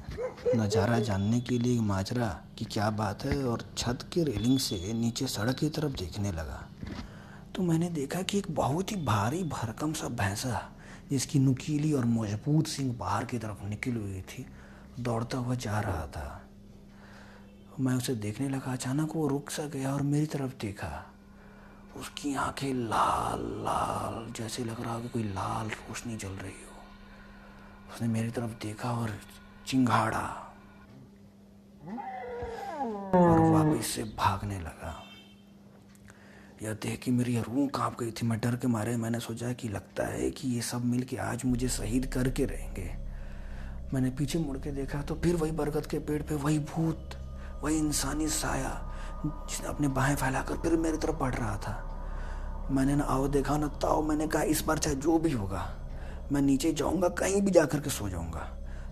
नज़ारा 0.56 0.98
जानने 0.98 1.40
के 1.40 1.58
लिए 1.58 1.80
माजरा 1.80 2.28
कि 2.58 2.64
क्या 2.64 2.90
बात 2.90 3.24
है 3.24 3.44
और 3.44 3.62
छत 3.78 3.98
की 4.12 4.22
रेलिंग 4.24 4.58
से 4.58 4.92
नीचे 4.92 5.26
सड़क 5.26 5.56
की 5.56 5.68
तरफ़ 5.68 5.92
देखने 5.92 6.32
लगा। 6.32 6.62
तो 7.54 7.62
मैंने 7.62 7.88
देखा 7.90 8.22
कि 8.22 8.38
एक 8.38 8.50
बहुत 8.50 8.92
ही 8.92 8.96
भारी 8.96 9.42
भरकम 9.44 9.92
सा 9.92 10.08
भैंसा, 10.08 10.60
जिसकी 11.10 11.38
नुकीली 11.38 11.92
और 11.92 12.04
मज़बूत 12.04 12.66
सिंह 12.66 12.92
बाहर 12.98 13.24
की 13.24 13.38
तरफ़ 13.38 13.64
निकली 13.64 14.00
हुई 14.00 14.20
थी, 14.20 14.46
दौड़ता 15.00 15.38
हुआ 15.38 15.54
जा 15.54 15.80
रहा 15.80 16.06
था। 16.06 16.45
मैं 17.80 17.94
उसे 17.94 18.14
देखने 18.14 18.48
लगा। 18.48 18.72
अचानक 18.72 19.12
वो 19.16 19.28
रुक 19.28 19.50
सा 19.50 19.66
गया 19.66 19.94
और 19.94 20.02
मेरी 20.02 20.26
तरफ़ 20.26 20.52
देखा। 20.60 21.10
उसकी 21.96 22.34
आँखें 22.34 22.74
लाल 22.74 23.40
लाल, 23.64 24.32
जैसे 24.32 24.64
लग 24.64 24.80
रहा 24.82 24.94
हो 24.94 25.00
कि 25.00 25.08
कोई 25.08 25.22
लाल 25.22 25.68
रोशनी 25.68 26.16
जल 26.16 26.28
रही 26.28 26.52
हो। 26.52 27.94
उसने 27.94 28.08
मेरी 28.08 28.30
तरफ़ 28.30 28.50
देखा 28.62 28.90
और 28.90 29.10
चिंगाड़ा 29.66 30.52
और 33.14 33.40
वापिस 33.40 33.86
से 33.86 34.04
भागने 34.04 34.58
लगा। 34.60 35.02
यह 36.62 36.72
देख 36.72 37.00
कि 37.00 37.10
मेरी 37.10 37.38
रूह 37.40 37.68
काँप 37.68 37.98
गई 38.00 38.10
थी। 38.10 38.26
मैं 38.26 38.40
डर 38.40 38.56
के 38.56 38.66
मारे 38.66 38.96
मैंने 38.96 39.20
सोचा 39.20 39.52
कि 39.52 39.68
लगता 39.68 40.06
है 40.06 40.30
कि 40.30 40.48
ये 40.48 40.60
सब 40.62 40.84
मिल 40.84 41.02
के 41.02 41.16
आज 41.16 41.44
मुझे 41.44 41.68
शहीद 41.68 42.06
करके 42.06 42.44
रहेंगे। 42.44 42.96
मैंने 43.94 44.10
पीछे 44.10 44.38
मुड़ 44.38 44.58
के 44.58 44.72
देखा 44.72 45.02
तो 45.02 45.14
फिर 45.14 45.36
वही 45.36 45.52
बरगद 45.52 45.86
के 45.86 45.98
पेड़ 45.98 46.22
पे 46.22 46.34
वही 46.34 46.58
भूत 46.58 47.25
वही 47.62 47.78
इंसानी 47.78 48.28
साया 48.28 48.92
जिसने 49.26 49.68
अपने 49.68 49.88
बाहें 49.88 50.16
फैलाकर 50.16 50.56
फिर 50.56 50.76
मेरी 50.76 50.96
तरफ़ 50.96 51.16
बढ़ 51.16 51.34
रहा 51.34 51.56
था। 51.56 52.68
मैंने 52.70 52.96
ना 52.96 53.04
आओ 53.04 53.28
देखा, 53.28 53.56
ना 53.56 53.66
ताओ। 53.66 54.02
मैंने 54.02 54.26
कहा, 54.26 54.42
इस 54.42 54.64
बार 54.64 54.78
चाहे 54.78 54.96
जो 54.96 55.18
भी 55.18 55.32
होगा, 55.32 55.76
मैं 56.32 56.42
नीचे 56.42 56.72
जाऊँगा, 56.72 57.08
कहीं 57.08 57.42
भी 57.42 57.50
जाकर 57.50 57.80
के 57.80 57.90
सो 57.90 58.08
जाऊँगा। 58.08 58.48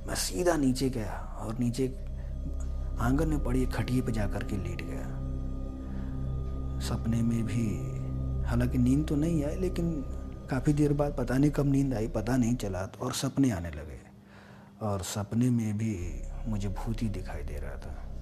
मैं 0.06 0.14
सीधा 0.14 0.56
नीचे 0.56 0.90
गया 0.90 1.38
और 1.40 1.58
नीचे 1.58 1.86
आँगन 3.00 3.28
में 3.28 3.44
पड़ी 3.44 3.66
खटिए 3.66 4.02
पे 4.02 4.12
जाकर 4.12 4.44
के 4.44 4.56
लेट 4.56 4.82
गया। 4.82 5.06
सपने 6.80 7.22
में 7.22 7.44
भी, 7.46 7.66
हालाँकि 8.46 8.78
नींद 8.78 9.08
तो 9.08 9.16
नहीं 9.16 9.44
आई, 9.44 9.54
लेकिन 9.54 9.92
काफ़ी 10.50 10.72
देर 10.72 10.92
बाद 10.92 11.16
पता 11.18 11.38
नहीं 11.38 11.50
कब 11.50 11.66
नींद 11.66 11.94
आई, 11.94 12.08
पता 12.08 12.36
नहीं 12.36 12.54
चला 12.56 12.88
और 13.00 13.12
सपने 13.12 13.50
आने 13.50 13.70
लगे। 13.70 14.00
और 14.82 15.02
सपने 15.02 15.50
में 15.50 15.78
भी 15.78 16.22
मुझे 16.46 16.68
भूत 16.68 17.02
ही 17.02 17.08
दिखाई 17.08 17.42
दे 17.42 17.58
रहा 17.58 17.76
था। 17.76 18.13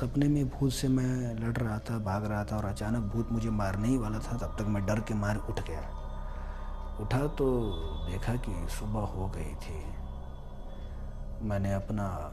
सपने 0.00 0.28
में 0.28 0.48
भूत 0.48 0.72
से 0.72 0.88
मैं 0.88 1.34
लड़ 1.34 1.56
रहा 1.56 1.78
था, 1.78 1.98
भाग 1.98 2.24
रहा 2.24 2.44
था 2.44 2.56
और 2.56 2.64
अचानक 2.64 3.12
भूत 3.12 3.32
मुझे 3.32 3.50
मारने 3.50 3.88
ही 3.88 3.98
वाला 3.98 4.18
था। 4.18 4.36
तब 4.36 4.56
तक 4.58 4.66
मैं 4.66 4.86
डर 4.86 5.00
के 5.00 5.14
मार 5.14 5.36
उठ 5.36 5.60
गया। 5.60 5.80
उठा 7.00 7.26
तो 7.26 7.72
देखा 8.10 8.34
कि 8.34 8.68
सुबह 8.68 9.00
हो 9.00 9.28
गई 9.28 9.54
थी। 9.54 9.84
मैंने 11.48 11.72
अपना 11.72 12.32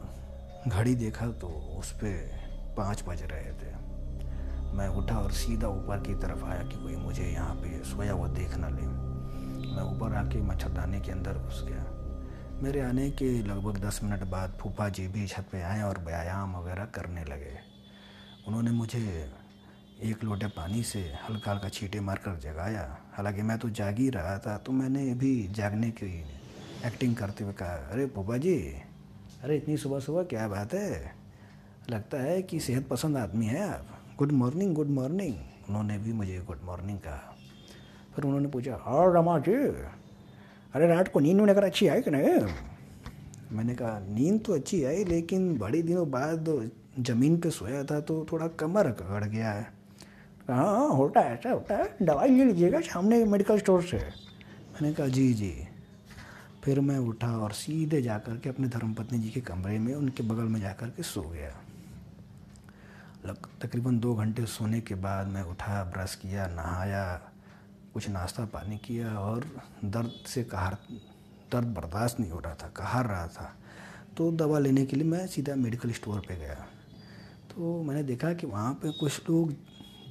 घड़ी 0.68 0.94
देखा 0.94 1.26
तो 1.26 1.46
उस 1.78 1.92
पर 1.92 2.38
पाँच 2.76 3.04
बज 3.08 3.22
रहे 3.22 3.52
थे। 3.52 3.74
मैं 4.76 4.88
उठा 4.88 5.18
और 5.18 5.30
सीधा 5.30 5.68
ऊपर 5.68 5.98
की 5.98 6.14
तरफ़ 6.14 6.44
आया 6.44 6.62
कि 6.62 6.82
कोई 6.82 6.96
मुझे 6.96 7.24
यहाँ 7.24 7.54
पे 7.54 7.84
सोया 7.84 8.12
हुआ 8.12 8.28
देख 8.28 8.56
ना 8.56 8.68
ले। 8.68 8.86
मैं 9.76 9.96
ऊपर 9.96 10.14
आके 10.14 10.40
मच्छरदानी 10.40 11.00
के 11.00 11.12
अंदर 11.12 11.32
घुस 11.32 11.64
गया। 11.68 11.95
मेरे 12.62 12.80
आने 12.80 13.10
के 13.10 13.26
लगभग 13.42 13.78
दस 13.78 14.00
मिनट 14.02 14.22
बाद 14.24 14.56
फूफा 14.60 14.88
जी 14.88 15.06
भी 15.08 15.26
छत 15.26 15.46
पे 15.52 15.60
आए 15.62 15.82
और 15.82 15.98
व्यायाम 15.98 16.54
वगैरह 16.56 16.84
करने 16.84 17.24
लगे। 17.24 17.58
उन्होंने 18.46 18.70
मुझे 18.70 19.00
एक 20.02 20.24
लोटे 20.24 20.46
पानी 20.46 20.82
से 20.82 21.00
हल्का 21.24 21.50
हल्का 21.52 21.68
छींटे 21.68 22.00
मारकर 22.00 22.38
जगाया। 22.40 22.84
हालाँकि 23.12 23.42
मैं 23.42 23.58
तो 23.58 23.70
जाग 23.70 23.98
ही 23.98 24.08
रहा 24.10 24.38
था 24.38 24.56
तो 24.58 24.72
मैंने 24.72 25.04
भी 25.14 25.32
जागने 25.48 25.90
की 25.90 26.08
एक्टिंग 26.86 27.16
करते 27.16 27.44
हुए 27.44 27.52
कहा, 27.52 27.74
अरे 27.92 28.06
फूफा 28.06 28.36
जी, 28.36 28.56
अरे 29.42 29.56
इतनी 29.56 29.76
सुबह 29.76 30.00
सुबह 30.00 30.22
क्या 30.22 30.48
बात 30.48 30.74
है? 30.74 31.12
लगता 31.90 32.18
है 32.18 32.40
कि 32.42 32.60
सेहत 32.60 32.88
पसंद 32.88 33.16
आदमी 33.16 33.46
है 33.46 33.68
आप। 33.68 33.86
Good 34.18 34.32
morning 34.32 34.74
good 34.74 34.90
morning. 34.90 35.36
उन्होंने 35.68 35.98
भी 35.98 36.12
मुझे 36.12 36.38
गुड 36.40 36.60
मॉर्निंग 36.64 36.98
कहा। 36.98 37.36
फिर 38.14 38.24
उन्होंने 38.24 38.48
पूछा 38.48 38.74
और 38.74 39.16
रमा 39.16 39.38
जी 39.38 39.54
अरे 40.74 40.86
रात 40.86 41.08
को 41.08 41.20
नींद 41.20 41.50
अगर 41.50 41.64
अच्छी 41.64 41.88
आई 41.88 42.00
कि 42.00 42.10
नहीं? 42.10 42.54
मैंने 43.52 43.74
कहा, 43.74 43.98
नींद 43.98 44.44
तो 44.46 44.54
अच्छी 44.54 44.84
आई, 44.84 45.04
लेकिन 45.04 45.58
बड़े 45.58 45.82
दिनों 45.82 46.10
बाद 46.10 46.70
ज़मीन 47.00 47.36
पे 47.38 47.50
सोया 47.50 47.84
था 47.84 48.00
तो 48.00 48.26
थोड़ा 48.32 48.48
कमर 48.48 48.88
गड़ 48.88 49.24
गया 49.24 49.52
है। 49.52 49.62
हाँ 50.50 50.66
हाँ 50.66 50.88
होता 50.88 51.20
है, 51.20 51.34
ऐसा 51.34 51.50
होता 51.50 51.76
है। 51.76 51.96
दवाई 52.02 52.30
ले 52.30 52.44
लीजिएगा 52.44 52.80
सामने 52.80 53.24
मेडिकल 53.24 53.58
स्टोर 53.58 53.82
से। 53.82 53.96
मैंने 53.96 54.94
कहा, 54.94 55.06
जी 55.06 55.34
जी। 55.34 55.68
फिर 56.64 56.80
मैं 56.80 56.98
उठा 56.98 57.38
और 57.38 57.52
सीधे 57.52 58.02
जा 58.02 58.18
कर 58.18 58.36
के 58.36 58.48
अपने 58.48 58.68
धर्मपत्नी 58.68 59.18
जी 59.18 59.30
के 59.30 59.40
कमरे 59.40 59.78
में 59.78 59.94
उनके 59.94 60.22
बगल 60.22 60.44
में 60.44 60.60
जा 60.60 60.72
कर 60.72 60.86
के 60.86 61.02
सो 61.02 61.22
गया। 61.22 61.56
लग, 63.26 63.36
तकरीबन 63.62 63.98
दो 63.98 64.14
घंटे 64.14 64.46
सोने 64.46 64.80
के 64.80 64.94
बाद 64.94 65.26
मैं 65.26 65.42
उठा, 65.42 65.84
ब्रश 65.84 66.14
किया, 66.14 66.46
नहाया 66.46 67.32
कुछ 67.96 68.08
नाश्ता 68.08 68.44
पानी 68.44 68.78
किया 68.78 69.18
और 69.18 69.62
दर्द 69.84 70.12
से 70.26 70.44
कहार, 70.44 70.78
दर्द 71.52 71.66
बर्दाश्त 71.66 72.20
नहीं 72.20 72.30
हो 72.30 72.38
रहा 72.38 72.54
था, 72.54 72.68
कहार 72.68 73.06
रहा 73.06 73.28
था। 73.28 73.56
तो 74.16 74.32
दवा 74.32 74.58
लेने 74.58 74.86
के 74.86 74.96
लिए 74.96 75.04
मैं 75.04 75.26
सीधा 75.26 75.54
मेडिकल 75.54 75.90
स्टोर 75.90 76.20
पे 76.20 76.36
गया। 76.36 76.54
तो 77.50 77.82
मैंने 77.82 78.02
देखा 78.02 78.32
कि 78.32 78.46
वहाँ 78.46 78.74
पे 78.74 78.92
कुछ 78.92 79.30
लोग 79.30 79.54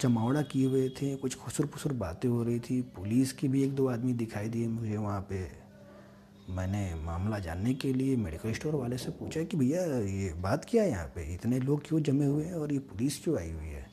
जमावड़ा 0.01 0.41
किए 0.41 0.67
हुए 0.67 0.89
थे, 0.89 1.15
कुछ 1.15 1.35
खुसर 1.35 1.65
फुसर 1.65 1.93
बातें 1.93 2.29
हो 2.29 2.43
रही 2.43 2.59
थी। 2.59 2.81
पुलिस 2.81 3.33
के 3.33 3.47
भी 3.47 3.63
एक 3.63 3.75
दो 3.75 3.87
आदमी 3.87 4.13
दिखाई 4.13 4.49
दिए 4.49 4.67
मुझे 4.67 4.97
वहाँ 4.97 5.21
पे। 5.21 5.51
मैंने 6.49 6.95
मामला 6.95 7.39
जानने 7.39 7.73
के 7.73 7.93
लिए 7.93 8.15
मेडिकल 8.15 8.53
स्टोर 8.53 8.75
वाले 8.75 8.97
से 8.97 9.11
पूछा 9.11 9.43
कि 9.43 9.57
भैया, 9.57 9.85
ये 9.99 10.33
बात 10.33 10.65
क्या 10.69 10.83
है 10.83 10.89
यहाँ 10.89 11.07
पे? 11.07 11.33
इतने 11.33 11.59
लोग 11.59 11.87
क्यों 11.87 11.99
जमे 11.99 12.25
हुए 12.25 12.45
हैं 12.45 12.53
और 12.53 12.73
ये 12.73 12.79
पुलिस 12.79 13.23
क्यों 13.23 13.37
आई 13.37 13.51
हुई 13.51 13.65
है? 13.65 13.87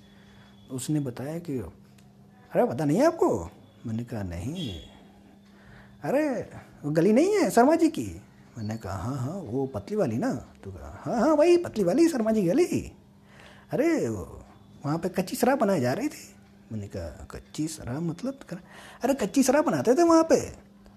उसने 0.71 1.01
बताया 1.01 1.39
कि, 1.39 1.59
अरे, 1.59 2.67
पता 2.67 2.85
नहीं 2.85 2.99
है 2.99 3.07
आपको? 3.07 3.51
मैंने 3.87 4.05
कहा, 4.05 4.23
नहीं 4.23 4.81
अरे, 6.05 6.29
वो 6.85 6.91
गली 6.91 7.13
नहीं 7.13 7.35
है 7.35 7.51
शर्मा 7.51 7.75
जी 7.75 7.89
की? 7.89 8.07
मैंने 8.59 8.77
कहा 8.77 8.97
हाँ 8.97 9.17
हाँ 9.17 9.35
वो 9.43 9.67
पतली 9.67 9.97
वाली 9.97 10.17
ना। 10.17 10.33
तो 10.65 10.71
कहा 10.71 11.03
हाँ 11.03 11.21
हाँ 11.21 11.35
वही 11.37 11.57
पतली 11.57 11.85
वाली 11.85 12.09
शर्मा 12.09 12.33
जी 12.33 12.43
गली। 12.43 12.65
अरे 13.73 14.09
वहाँ 14.09 14.99
पे 14.99 15.09
कच्ची 15.09 15.37
शराब 15.37 15.59
बनाई 15.59 15.81
जा 15.81 15.93
रही 15.93 16.09
थी? 16.09 16.29
मैंने 16.73 16.87
कहा, 16.89 17.27
कच्ची 17.31 17.67
शराब 17.69 18.03
मतलब 18.03 18.39
कर... 18.49 18.57
अरे, 19.05 19.15
कच्ची 19.15 19.43
शराब 19.43 19.65
बनाते 19.65 19.95
थे 19.95 20.03
वहाँ 20.03 20.27
पे 20.31 20.41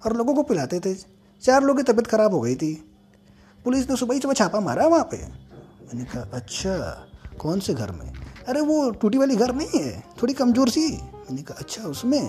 और 0.06 0.16
लोगों 0.18 0.34
को 0.36 0.44
पिलाते 0.44 0.80
थे। 0.80 0.94
चार 1.44 1.64
लोगों 1.64 1.84
की 1.84 1.92
तबीयत 1.92 2.08
खराब 2.08 2.34
हो 2.34 2.42
गई 2.42 2.56
थी। 2.56 2.74
पुलिस 3.64 3.90
ने 3.90 3.96
सुबह 3.96 4.14
ही 4.14 4.22
सुबह 4.22 4.34
छापा 4.34 4.60
मारा 4.60 4.88
वहाँ 4.88 5.08
पे। 5.12 5.18
मैंने 5.18 6.04
कहा 6.06 6.22
अच्छा 6.34 6.78
कौन 7.40 7.60
से 7.60 7.74
घर 7.74 7.92
में? 7.92 8.12
अरे, 8.48 8.62
वो 8.62 8.90
टूटी 8.92 9.18
वाली 9.18 9.36
घर 9.36 9.54
नहीं 9.56 9.82
है, 9.82 10.04
थोड़ी 10.22 10.34
कमज़ोर 10.34 10.70
सी। 10.70 10.88
मैंने 10.92 11.42
कहा 11.42 11.58
अच्छा 11.60 11.84
उसमें 11.84 12.22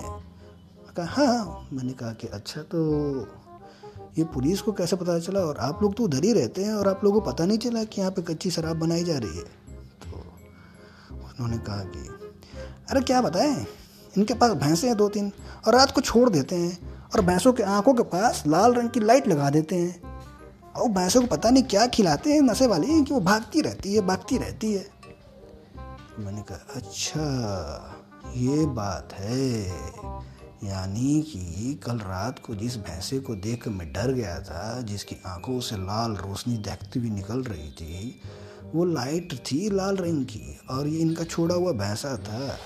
कहा 0.99 1.25
हाँ 1.25 1.69
मैंने 1.73 1.93
कहा 1.93 2.13
कि 2.13 2.27
अच्छा 2.27 2.61
तो 2.61 2.77
ये 4.17 4.23
पुलिस 4.23 4.61
को 4.61 4.71
कैसे 4.71 4.95
पता 4.95 5.19
चला? 5.19 5.39
और 5.39 5.57
आप 5.57 5.83
लोग 5.83 5.95
तो 5.95 6.03
उधर 6.03 6.23
ही 6.23 6.33
रहते 6.33 6.63
हैं 6.63 6.73
और 6.73 6.87
आप 6.87 7.03
लोगों 7.03 7.21
को 7.21 7.31
पता 7.31 7.45
नहीं 7.45 7.57
चला 7.57 7.83
कि 7.83 8.01
यहाँ 8.01 8.11
पे 8.11 8.21
कच्ची 8.21 8.51
शराब 8.51 8.77
बनाई 8.77 9.03
जा 9.03 9.17
रही 9.17 9.37
है। 9.37 9.43
तो 9.43 10.17
उन्होंने 11.15 11.57
कहा 11.57 11.77
कि, 11.77 12.09
अरे, 12.89 13.01
क्या 13.01 13.21
बताएँ? 13.21 13.67
इनके 14.17 14.33
पास 14.33 14.51
भैंसे 14.51 14.87
हैं 14.87 14.97
दो 14.97 15.09
तीन 15.09 15.31
और 15.67 15.75
रात 15.75 15.91
को 15.91 16.01
छोड़ 16.01 16.29
देते 16.29 16.55
हैं 16.55 17.03
और 17.05 17.21
भैंसों 17.21 17.53
के 17.53 17.63
आँखों 17.63 17.93
के 17.93 18.03
पास 18.03 18.43
लाल 18.47 18.73
रंग 18.73 18.89
की 18.89 18.99
लाइट 18.99 19.27
लगा 19.27 19.49
देते 19.49 19.75
हैं। 19.75 20.21
और 20.75 20.89
भैंसों 20.89 21.21
को 21.21 21.27
पता 21.27 21.49
नहीं 21.49 21.63
क्या 21.63 21.87
खिलाते 21.87 22.33
हैं, 22.33 22.41
नशे 22.41 22.67
वाली 22.67 23.03
कि 23.03 23.13
वो 23.13 23.19
भागती 23.19 23.61
रहती 23.61 23.95
है, 23.95 24.01
भागती 24.01 24.37
रहती 24.37 24.73
है। 24.73 24.87
मैंने 26.19 26.41
कहा 26.41 26.67
अच्छा 26.75 27.23
ये 28.35 28.65
बात 28.65 29.13
है। 29.13 29.71
यानी 30.63 31.21
कि 31.21 31.79
कल 31.83 31.97
रात 31.97 32.39
को 32.39 32.55
जिस 32.55 32.77
भैंसे 32.77 33.19
को 33.19 33.35
देख 33.35 33.63
कर 33.63 33.71
मैं 33.71 33.91
डर 33.93 34.11
गया 34.11 34.39
था, 34.39 34.81
जिसकी 34.81 35.15
आँखों 35.25 35.59
से 35.59 35.77
लाल 35.77 36.15
रोशनी 36.15 36.57
देखती 36.57 36.99
हुई 36.99 37.09
निकल 37.09 37.43
रही 37.43 37.69
थी, 37.71 38.21
वो 38.75 38.85
लाइट 38.85 39.33
थी 39.51 39.69
लाल 39.69 39.97
रंग 39.97 40.25
की 40.25 40.59
और 40.69 40.87
ये 40.87 40.99
इनका 40.99 41.23
छोड़ा 41.23 41.55
हुआ 41.55 41.71
भैंसा 41.71 42.17
था। 42.17 42.57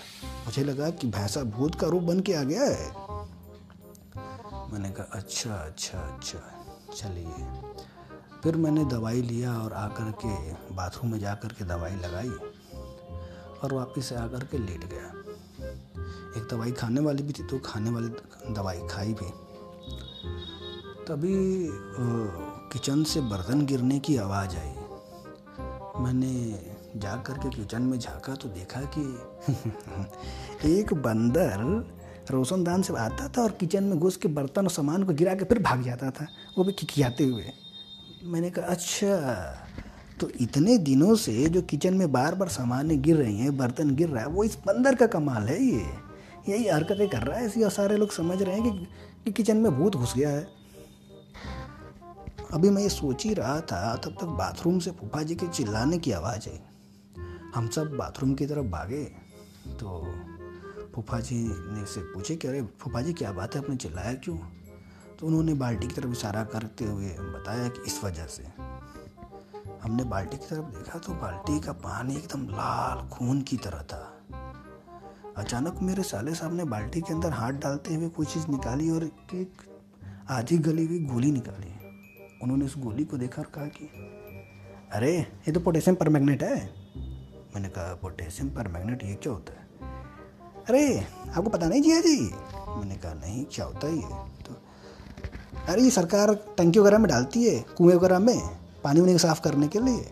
मुझे 0.45 0.63
लगा 0.63 0.89
कि 0.89 1.07
भैंसा 1.07 1.43
भूत 1.43 1.75
का 1.75 1.87
रूप 1.87 2.03
बन 2.03 2.19
के 2.19 2.33
आ 2.33 2.43
गया 2.43 2.63
है। 2.63 2.89
मैंने 4.73 4.89
कहा 4.89 5.09
अच्छा 5.13 5.53
अच्छा 5.53 5.99
अच्छा 5.99 6.39
चलिए। 6.95 7.47
फिर 8.43 8.55
मैंने 8.55 8.85
दवाई 8.85 9.21
लिया 9.21 9.53
और 9.53 9.73
आकर 9.73 10.11
के 10.25 10.53
बाथरूम 10.75 11.11
में 11.11 11.19
जा 11.19 11.33
कर 11.33 11.53
के 11.53 11.65
दवाई 11.65 11.95
लगाई 11.95 12.29
और 13.63 13.73
वापस 13.73 14.05
से 14.05 14.15
आकर 14.15 14.43
के 14.43 14.57
लेट 14.57 14.85
गया। 14.85 15.20
एक 16.37 16.47
दवाई 16.51 16.71
खाने 16.71 17.01
वाली 17.01 17.23
भी 17.23 17.33
थी 17.33 17.43
तो 17.43 17.57
खाने 17.59 17.89
वाली 17.89 18.09
दवाई 18.53 18.79
खाई 18.91 19.13
भी। 19.13 19.29
तभी 21.07 21.35
किचन 22.71 23.03
से 23.03 23.21
बर्तन 23.21 23.65
गिरने 23.65 23.99
की 23.99 24.17
आवाज़ 24.17 24.55
आई। 24.57 24.73
मैंने 26.03 26.33
जा 26.95 27.15
कर 27.17 27.37
के 27.37 27.49
किचन 27.49 27.81
में 27.81 27.97
झांका 27.99 28.35
तो 28.35 28.49
देखा 28.49 28.81
कि 28.97 29.03
एक 30.69 30.93
बंदर 30.93 31.55
रोशनदान 32.31 32.81
से 32.81 32.93
आता 32.93 33.27
था 33.27 33.41
और 33.41 33.51
किचन 33.51 33.83
में 33.83 33.99
घुस 33.99 34.17
के 34.17 34.27
बर्तन 34.27 34.63
और 34.63 34.71
सामान 34.71 35.03
को 35.03 35.13
गिरा 35.13 35.33
के 35.35 35.45
फिर 35.45 35.59
भाग 35.59 35.81
जाता 35.83 36.09
था। 36.11 36.27
वो 36.57 36.63
भी 36.63 36.71
खिखियाते 36.71 37.23
हुए। 37.23 37.45
मैंने 38.23 38.49
कहा 38.49 38.65
अच्छा 38.65 39.15
तो 40.19 40.29
इतने 40.41 40.77
दिनों 40.77 41.15
से 41.15 41.49
जो 41.49 41.61
किचन 41.61 41.93
में 41.93 42.11
बार 42.11 42.35
बार 42.35 42.49
सामान 42.49 42.89
गिर 43.01 43.15
रही 43.15 43.37
हैं, 43.37 43.57
बर्तन 43.57 43.95
गिर 43.95 44.09
रहा 44.09 44.23
है, 44.23 44.29
वो 44.29 44.43
इस 44.43 44.57
बंदर 44.67 44.95
का 44.95 45.07
कमाल 45.07 45.47
है 45.47 45.63
ये। 45.63 45.85
यही 46.49 46.67
हरकतें 46.67 47.07
कर 47.09 47.23
रहा 47.23 47.39
है 47.39 47.45
इसलिए 47.45 47.69
सारे 47.69 47.97
लोग 47.97 48.11
समझ 48.11 48.41
रहे 48.41 48.59
हैं 48.59 48.71
कि, 48.71 48.87
कि 49.25 49.31
किचन 49.31 49.57
में 49.57 49.71
भूत 49.77 49.95
घुस 49.95 50.15
गया 50.15 50.29
है। 50.29 50.47
अभी 52.53 52.69
मैं 52.69 52.81
ये 52.81 52.89
सोच 52.89 53.25
ही 53.25 53.33
रहा 53.33 53.59
था 53.61 53.95
तब 53.95 54.11
तक 54.11 54.25
बाथरूम 54.25 54.79
से 54.79 54.91
फूफा 54.91 55.21
जी 55.23 55.35
के 55.35 55.47
चिल्लाने 55.47 55.97
की 55.97 56.11
आवाज़ 56.11 56.49
आई। 56.49 56.59
हम 57.55 57.67
सब 57.67 57.95
बाथरूम 57.97 58.33
की 58.33 58.45
तरफ़ 58.45 58.65
भागे 58.65 59.03
तो 59.79 60.13
फूफा 60.95 61.19
जी 61.19 61.35
ने 61.47 61.85
से 61.85 62.01
पूछे 62.01 62.35
कि 62.35 62.47
अरे 62.47 62.61
फूफा 62.79 63.01
जी 63.01 63.13
क्या 63.13 63.31
बात 63.31 63.55
है? 63.55 63.61
आपने 63.61 63.75
चिल्लाया 63.75 64.13
क्यों? 64.13 64.37
तो 65.19 65.27
उन्होंने 65.27 65.53
बाल्टी 65.53 65.87
की 65.87 65.93
तरफ़ 65.93 66.11
इशारा 66.11 66.43
करते 66.43 66.85
हुए 66.85 67.09
बताया 67.09 67.67
कि 67.67 67.81
इस 67.87 68.03
वजह 68.03 68.25
से। 68.25 68.43
हमने 69.83 70.03
बाल्टी 70.03 70.37
की 70.37 70.45
तरफ़ 70.45 70.65
देखा 70.65 70.99
तो 70.99 71.13
बाल्टी 71.13 71.59
का 71.59 71.71
पानी 71.71 72.15
एकदम 72.15 72.47
लाल 72.49 73.07
खून 73.09 73.41
की 73.41 73.57
तरह 73.57 73.83
था। 73.83 74.20
अचानक 75.41 75.79
मेरे 75.81 76.03
साले 76.03 76.35
साहब 76.35 76.53
ने 76.53 76.63
बाल्टी 76.63 77.01
के 77.01 77.13
अंदर 77.13 77.29
हाथ 77.29 77.51
डालते 77.51 77.95
हुए 77.95 78.09
कोई 78.09 78.25
चीज़ 78.25 78.47
निकाली 78.47 78.89
और 78.89 79.03
एक 79.35 79.51
आधी 80.29 80.57
गली 80.57 80.85
हुई 80.85 80.99
गोली 80.99 81.31
निकाली। 81.31 81.73
उन्होंने 82.43 82.65
उस 82.65 82.77
गोली 82.77 83.05
को 83.05 83.17
देखा 83.17 83.41
और 83.41 83.47
कहा 83.55 83.65
कि, 83.65 83.85
अरे, 84.91 85.17
ये 85.17 85.51
तो 85.51 85.59
पोटेशियम 85.59 85.95
पर 85.95 86.07
है। 86.43 86.73
मैंने 87.55 87.69
कहा, 87.69 87.95
पोटेशियम 87.95 88.49
पर 88.49 88.67
मैग्नेट 88.67 89.03
ये 89.03 89.13
क्या 89.13 89.33
होता 89.33 89.53
है? 89.53 89.67
अरे, 90.69 91.07
आपको 91.29 91.49
पता 91.49 91.67
नहीं 91.67 91.81
जिया 91.81 91.99
जी? 91.99 92.21
मैंने 92.67 92.95
कहा, 92.95 93.13
नहीं, 93.13 93.45
क्या 93.51 93.65
होता 93.65 93.87
है 93.87 93.95
ये? 93.95 94.07
तो 94.43 94.61
अरे, 95.67 95.81
ये 95.81 95.89
सरकार 95.89 96.35
टंकी 96.57 96.79
वगैरह 96.79 96.97
में 96.97 97.09
डालती 97.09 97.43
है, 97.43 97.65
कुएँ 97.77 97.95
वगैरह 97.95 98.19
में, 98.19 98.57
पानी 98.83 98.99
वानी 98.99 99.17
साफ़ 99.17 99.41
करने 99.41 99.67
के 99.67 99.79
लिए। 99.79 100.11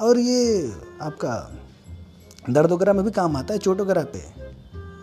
और 0.00 0.18
ये 0.18 0.72
आपका 1.02 1.56
दर्द 2.50 2.72
वगैरह 2.72 2.92
में 2.92 3.04
भी 3.04 3.10
काम 3.10 3.36
आता 3.36 3.54
है, 3.54 3.58
चोट 3.58 3.80
वगैरह 3.80 4.02
पे। 4.02 4.39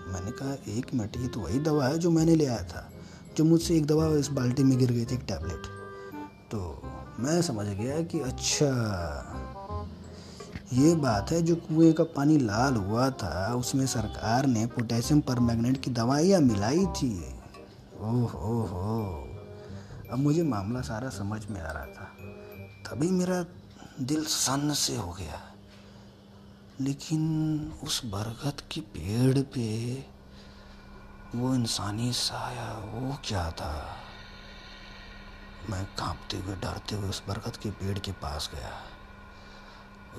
मैंने 0.08 0.32
कहा, 0.32 0.54
एक 0.54 0.93
मिनट, 0.93 1.17
ये 1.17 1.28
तो 1.28 1.39
वही 1.39 1.60
दवा 1.60 1.88
है 1.88 1.98
जो 1.98 2.12
मैंने 2.12 2.36
ले 2.36 2.46
आया 2.46 2.63
था, 2.63 2.91
जो 3.38 3.43
मुझसे 3.43 3.78
एक 3.78 3.86
दवा 3.86 4.08
इस 4.08 4.28
बाल्टी 4.28 4.63
में 4.63 4.78
गिर 4.78 4.91
गई 4.91 5.06
थी, 5.06 5.15
एक 5.15 5.22
टैबलेट। 5.22 5.65
तो 6.52 6.82
मैं 7.20 7.41
समझ 7.41 7.65
गया 7.65 8.02
कि 8.02 8.20
अच्छा 8.20 8.67
ये 10.74 10.96
बात 10.96 11.32
है 11.32 11.41
जो 11.41 11.56
कुएँ 11.56 11.93
का 11.93 12.04
पानी 12.04 12.38
लाल 12.38 12.76
हुआ 12.76 13.10
था, 13.10 13.56
उसमें 13.56 13.88
सरकार 13.88 14.46
ने 14.46 14.65
पोटेशियम 14.65 15.20
पर 15.20 15.36
की 15.74 15.91
दवाइयाँ 15.91 16.41
मिलाई 16.41 16.86
थी। 16.86 17.36
ओह 18.00 18.32
हो, 18.32 19.28
अब 20.12 20.17
मुझे 20.17 20.43
मामला 20.43 20.82
सारा 20.82 21.10
समझ 21.10 21.46
में 21.46 21.62
आ 21.62 21.72
रहा 21.72 21.86
था। 21.86 22.13
तभी 22.88 23.10
मेरा 23.10 23.46
दिल 24.02 24.26
सन्न 24.26 24.74
से 24.74 24.98
हो 24.98 25.12
गया। 25.12 25.46
लेकिन 26.81 27.73
उस 27.83 28.05
बरगद 28.05 28.61
के 28.71 28.81
पेड़ 28.81 29.39
पे 29.39 29.93
वो 31.35 31.55
इंसानी 31.55 32.13
साया, 32.13 32.73
वो 32.73 33.17
क्या 33.25 33.51
था? 33.51 33.97
मैं 35.69 35.85
कांपते 35.85 36.37
हुए, 36.37 36.55
डरते 36.55 36.95
हुए 36.95 37.09
उस 37.09 37.23
बरगद 37.27 37.57
के 37.57 37.71
पेड़ 37.71 37.99
के 37.99 38.11
पास 38.11 38.51
गया। 38.53 38.81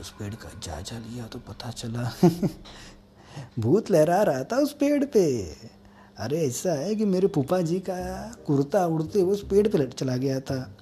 उस 0.00 0.10
पेड़ 0.10 0.34
का 0.34 0.48
जायजा 0.62 0.98
लिया 0.98 1.26
तो 1.26 1.38
पता 1.38 1.70
चला, 1.70 2.12
भूत 3.58 3.90
लहरा 3.90 4.22
रहा 4.22 4.44
था 4.44 4.56
उस 4.56 4.72
पेड़ 4.72 5.04
पे। 5.04 5.42
अरे 6.18 6.46
ऐसा 6.46 6.72
है 6.72 6.94
कि 6.94 7.04
मेरे 7.04 7.28
फूफा 7.28 7.60
जी 7.60 7.80
का 7.80 8.32
कुर्ता 8.46 8.86
उड़ते 8.86 9.20
हुए 9.20 9.32
उस 9.32 9.44
पेड़ 9.44 9.68
पे 9.68 9.86
चला 9.86 10.16
गया 10.16 10.40
था। 10.40 10.76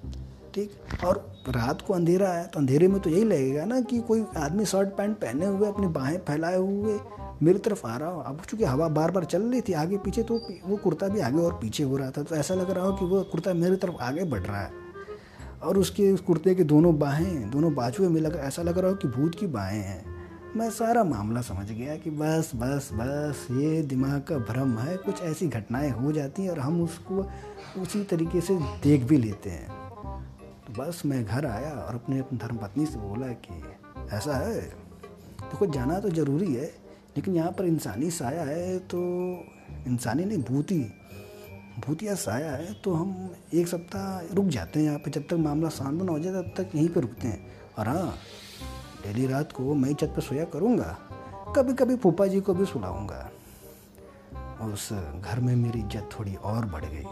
ठीक। 0.57 1.05
और 1.05 1.17
रात 1.49 1.83
को 1.83 1.95
अंधेरा 1.95 2.29
है 2.29 2.47
तो 2.47 2.59
अंधेरे 2.59 2.89
में 2.89 3.01
तो 3.01 3.11
यही 3.11 3.25
लगेगा 3.25 3.65
ना 3.65 3.81
कि 3.81 3.99
कोई 3.99 4.25
आदमी 4.37 4.65
शर्ट 4.65 4.89
पैंट 4.89 5.17
पहने 5.17 5.47
हुए, 5.47 5.69
अपनी 5.69 5.87
बाहें 5.87 6.19
फैलाए 6.19 6.57
हुए, 6.57 6.99
मेरी 7.43 7.59
तरफ़ 7.59 7.87
आ 7.87 7.97
रहा 7.97 8.11
हो। 8.11 8.21
अब 8.21 8.41
चूँकि 8.41 8.65
हवा 8.65 8.89
बार 8.89 9.11
बार 9.11 9.25
चल 9.25 9.43
रही 9.43 9.61
थी 9.61 9.73
आगे 9.73 9.97
पीछे 9.99 10.23
तो 10.23 10.41
वो 10.67 10.77
कुर्ता 10.77 11.09
भी 11.09 11.21
आगे 11.21 11.39
और 11.39 11.53
पीछे 11.53 11.83
हो 11.83 11.97
रहा 11.97 12.11
था। 12.11 12.23
तो 12.23 12.37
ऐसा 12.37 12.55
लग 12.55 12.71
रहा 12.71 12.85
हो 12.87 12.93
कि 12.93 13.05
वो 13.05 13.23
कुर्ता 13.23 13.55
मेरी 13.55 13.77
तरफ़ 13.77 13.97
आगे 14.01 14.25
बढ़ 14.25 14.41
रहा 14.41 14.63
है। 14.63 14.85
और 15.63 15.79
उसके, 15.79 16.11
उस 16.13 16.21
कुर्ते 16.21 16.55
के 16.55 16.65
दोनों 16.65 16.99
बाहें, 16.99 17.51
दोनों 17.51 17.75
बाजुएँ 17.75 18.09
में 18.09 18.21
लग, 18.21 18.37
ऐसा 18.37 18.63
लग 18.63 18.79
रहा 18.79 18.91
हो 18.91 18.97
कि 18.97 19.09
भूत 19.09 19.35
की 19.35 19.47
बाहें 19.47 19.83
हैं। 19.83 20.05
मैं 20.57 20.71
सारा 20.71 21.05
मामला 21.05 21.41
समझ 21.41 21.71
गया 21.71 21.97
कि 21.97 22.11
बस 22.11 22.51
बस 22.55 22.91
बस, 22.93 23.47
ये 23.51 23.83
दिमाग 23.83 24.21
का 24.21 24.39
भ्रम 24.39 24.77
है। 24.79 24.97
कुछ 24.97 25.23
ऐसी 25.23 25.49
घटनाएँ 25.49 25.91
हो 25.91 26.13
जाती 26.13 26.43
हैं 26.43 26.51
और 26.51 26.59
हम 26.59 26.83
उसको 26.83 27.27
उसी 27.83 28.05
तरीके 28.05 28.41
से 28.41 28.59
देख 28.83 29.05
भी 29.05 29.17
लेते 29.17 29.51
हैं। 29.51 29.86
तो 30.67 30.73
बस 30.73 31.03
मैं 31.07 31.25
घर 31.25 31.47
आया 31.47 31.71
और 31.73 31.95
अपने 31.95 32.19
अपनी 32.19 32.39
धर्मपत्नी 32.39 32.87
से 32.87 32.99
बोला 32.99 33.27
कि, 33.45 33.63
ऐसा 34.13 34.37
है? 34.37 34.61
देखो 34.61 35.67
तो 35.67 35.73
जाना 35.73 35.99
तो 36.01 36.11
ज़रूरी 36.11 36.53
है, 36.55 36.65
लेकिन 37.17 37.37
यहाँ 37.37 37.53
पर 37.53 37.65
इंसानी 37.65 38.11
साया 38.11 38.43
है 38.45 38.79
तो 38.81 38.99
इंसानी 39.87 40.25
नहीं, 40.25 40.43
भूती, 40.43 40.79
भूतिया 41.87 42.15
साया 42.17 42.51
है 42.53 42.73
तो 42.85 42.95
हम 42.95 43.35
एक 43.55 43.69
सप्ताह 43.69 44.35
रुक 44.35 44.47
जाते 44.49 44.81
हैं 44.81 44.87
यहाँ 44.87 44.99
पे, 44.99 45.11
जब 45.11 45.27
तक 45.29 45.35
मामला 45.37 45.69
शांत 45.71 46.03
ना 46.03 46.13
हो 46.13 46.19
जाए, 46.19 46.33
तब 46.33 46.53
तक 46.57 46.75
यहीं 46.75 46.89
पे 46.89 47.01
रुकते 47.01 47.29
हैं। 47.29 47.55
और 47.79 47.89
हाँ 47.89 48.15
डेली 49.03 49.27
रात 49.27 49.53
को 49.53 49.75
मैं 49.75 49.95
छत 49.95 50.13
पर 50.17 50.23
सोया 50.23 50.45
करूँगा 50.53 50.97
कभी 51.57 51.73
कभी 51.75 51.97
फूफा 51.97 52.27
जी 52.27 52.41
को 52.41 52.55
भी 52.55 52.65
सुलाऊँगा। 52.67 53.31
उस 54.65 54.89
घर 54.93 55.41
में 55.41 55.55
मेरी 55.57 55.81
इज़्ज़त 55.81 56.09
थोड़ी 56.13 56.35
और 56.35 56.65
बढ़ 56.67 56.85
गई। 56.85 57.05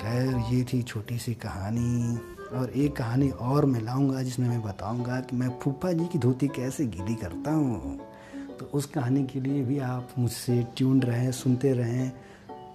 खैर, 0.00 0.26
ये 0.50 0.64
थी 0.64 0.82
छोटी 0.82 1.18
सी 1.18 1.34
कहानी। 1.34 2.18
और 2.58 2.70
एक 2.70 2.96
कहानी 2.96 3.28
और 3.30 3.64
मैं 3.66 3.80
लाऊँगा 3.80 4.22
जिसमें 4.22 4.48
मैं 4.48 4.60
बताऊँगा 4.62 5.20
कि 5.20 5.36
मैं 5.36 5.48
फूफा 5.62 5.92
जी 5.92 6.06
की 6.06 6.18
धोती 6.18 6.48
कैसे 6.48 6.86
गीली 6.86 7.14
करता 7.14 7.50
हूँ। 7.50 7.98
तो 8.58 8.70
उस 8.74 8.86
कहानी 8.86 9.24
के 9.26 9.40
लिए 9.40 9.62
भी 9.64 9.78
आप 9.78 10.14
मुझसे 10.18 10.62
ट्यून 10.76 11.02
रहें, 11.02 11.30
सुनते 11.32 11.72
रहें 11.72 12.12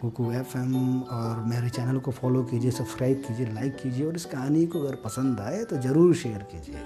कुकू 0.01 0.31
एफ़ 0.31 0.57
एम 0.57 1.01
और 1.01 1.43
मेरे 1.45 1.69
चैनल 1.69 1.99
को 1.99 2.11
फॉलो 2.11 2.43
कीजिए, 2.43 2.71
सब्सक्राइब 2.71 3.23
कीजिए, 3.27 3.53
लाइक 3.53 3.75
कीजिए, 3.75 4.05
और 4.05 4.15
इस 4.15 4.25
कहानी 4.25 4.65
को 4.65 4.81
अगर 4.81 4.95
पसंद 4.95 5.39
आए 5.39 5.63
तो 5.63 5.77
ज़रूर 5.77 6.15
शेयर 6.15 6.43
कीजिए। 6.51 6.81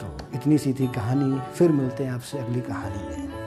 तो 0.00 0.16
इतनी 0.34 0.58
सी 0.58 0.72
थी 0.72 0.86
कहानी, 0.88 1.38
फिर 1.54 1.72
मिलते 1.72 2.04
हैं 2.04 2.12
आपसे 2.12 2.38
अगली 2.38 2.60
कहानी 2.60 3.08
में। 3.08 3.41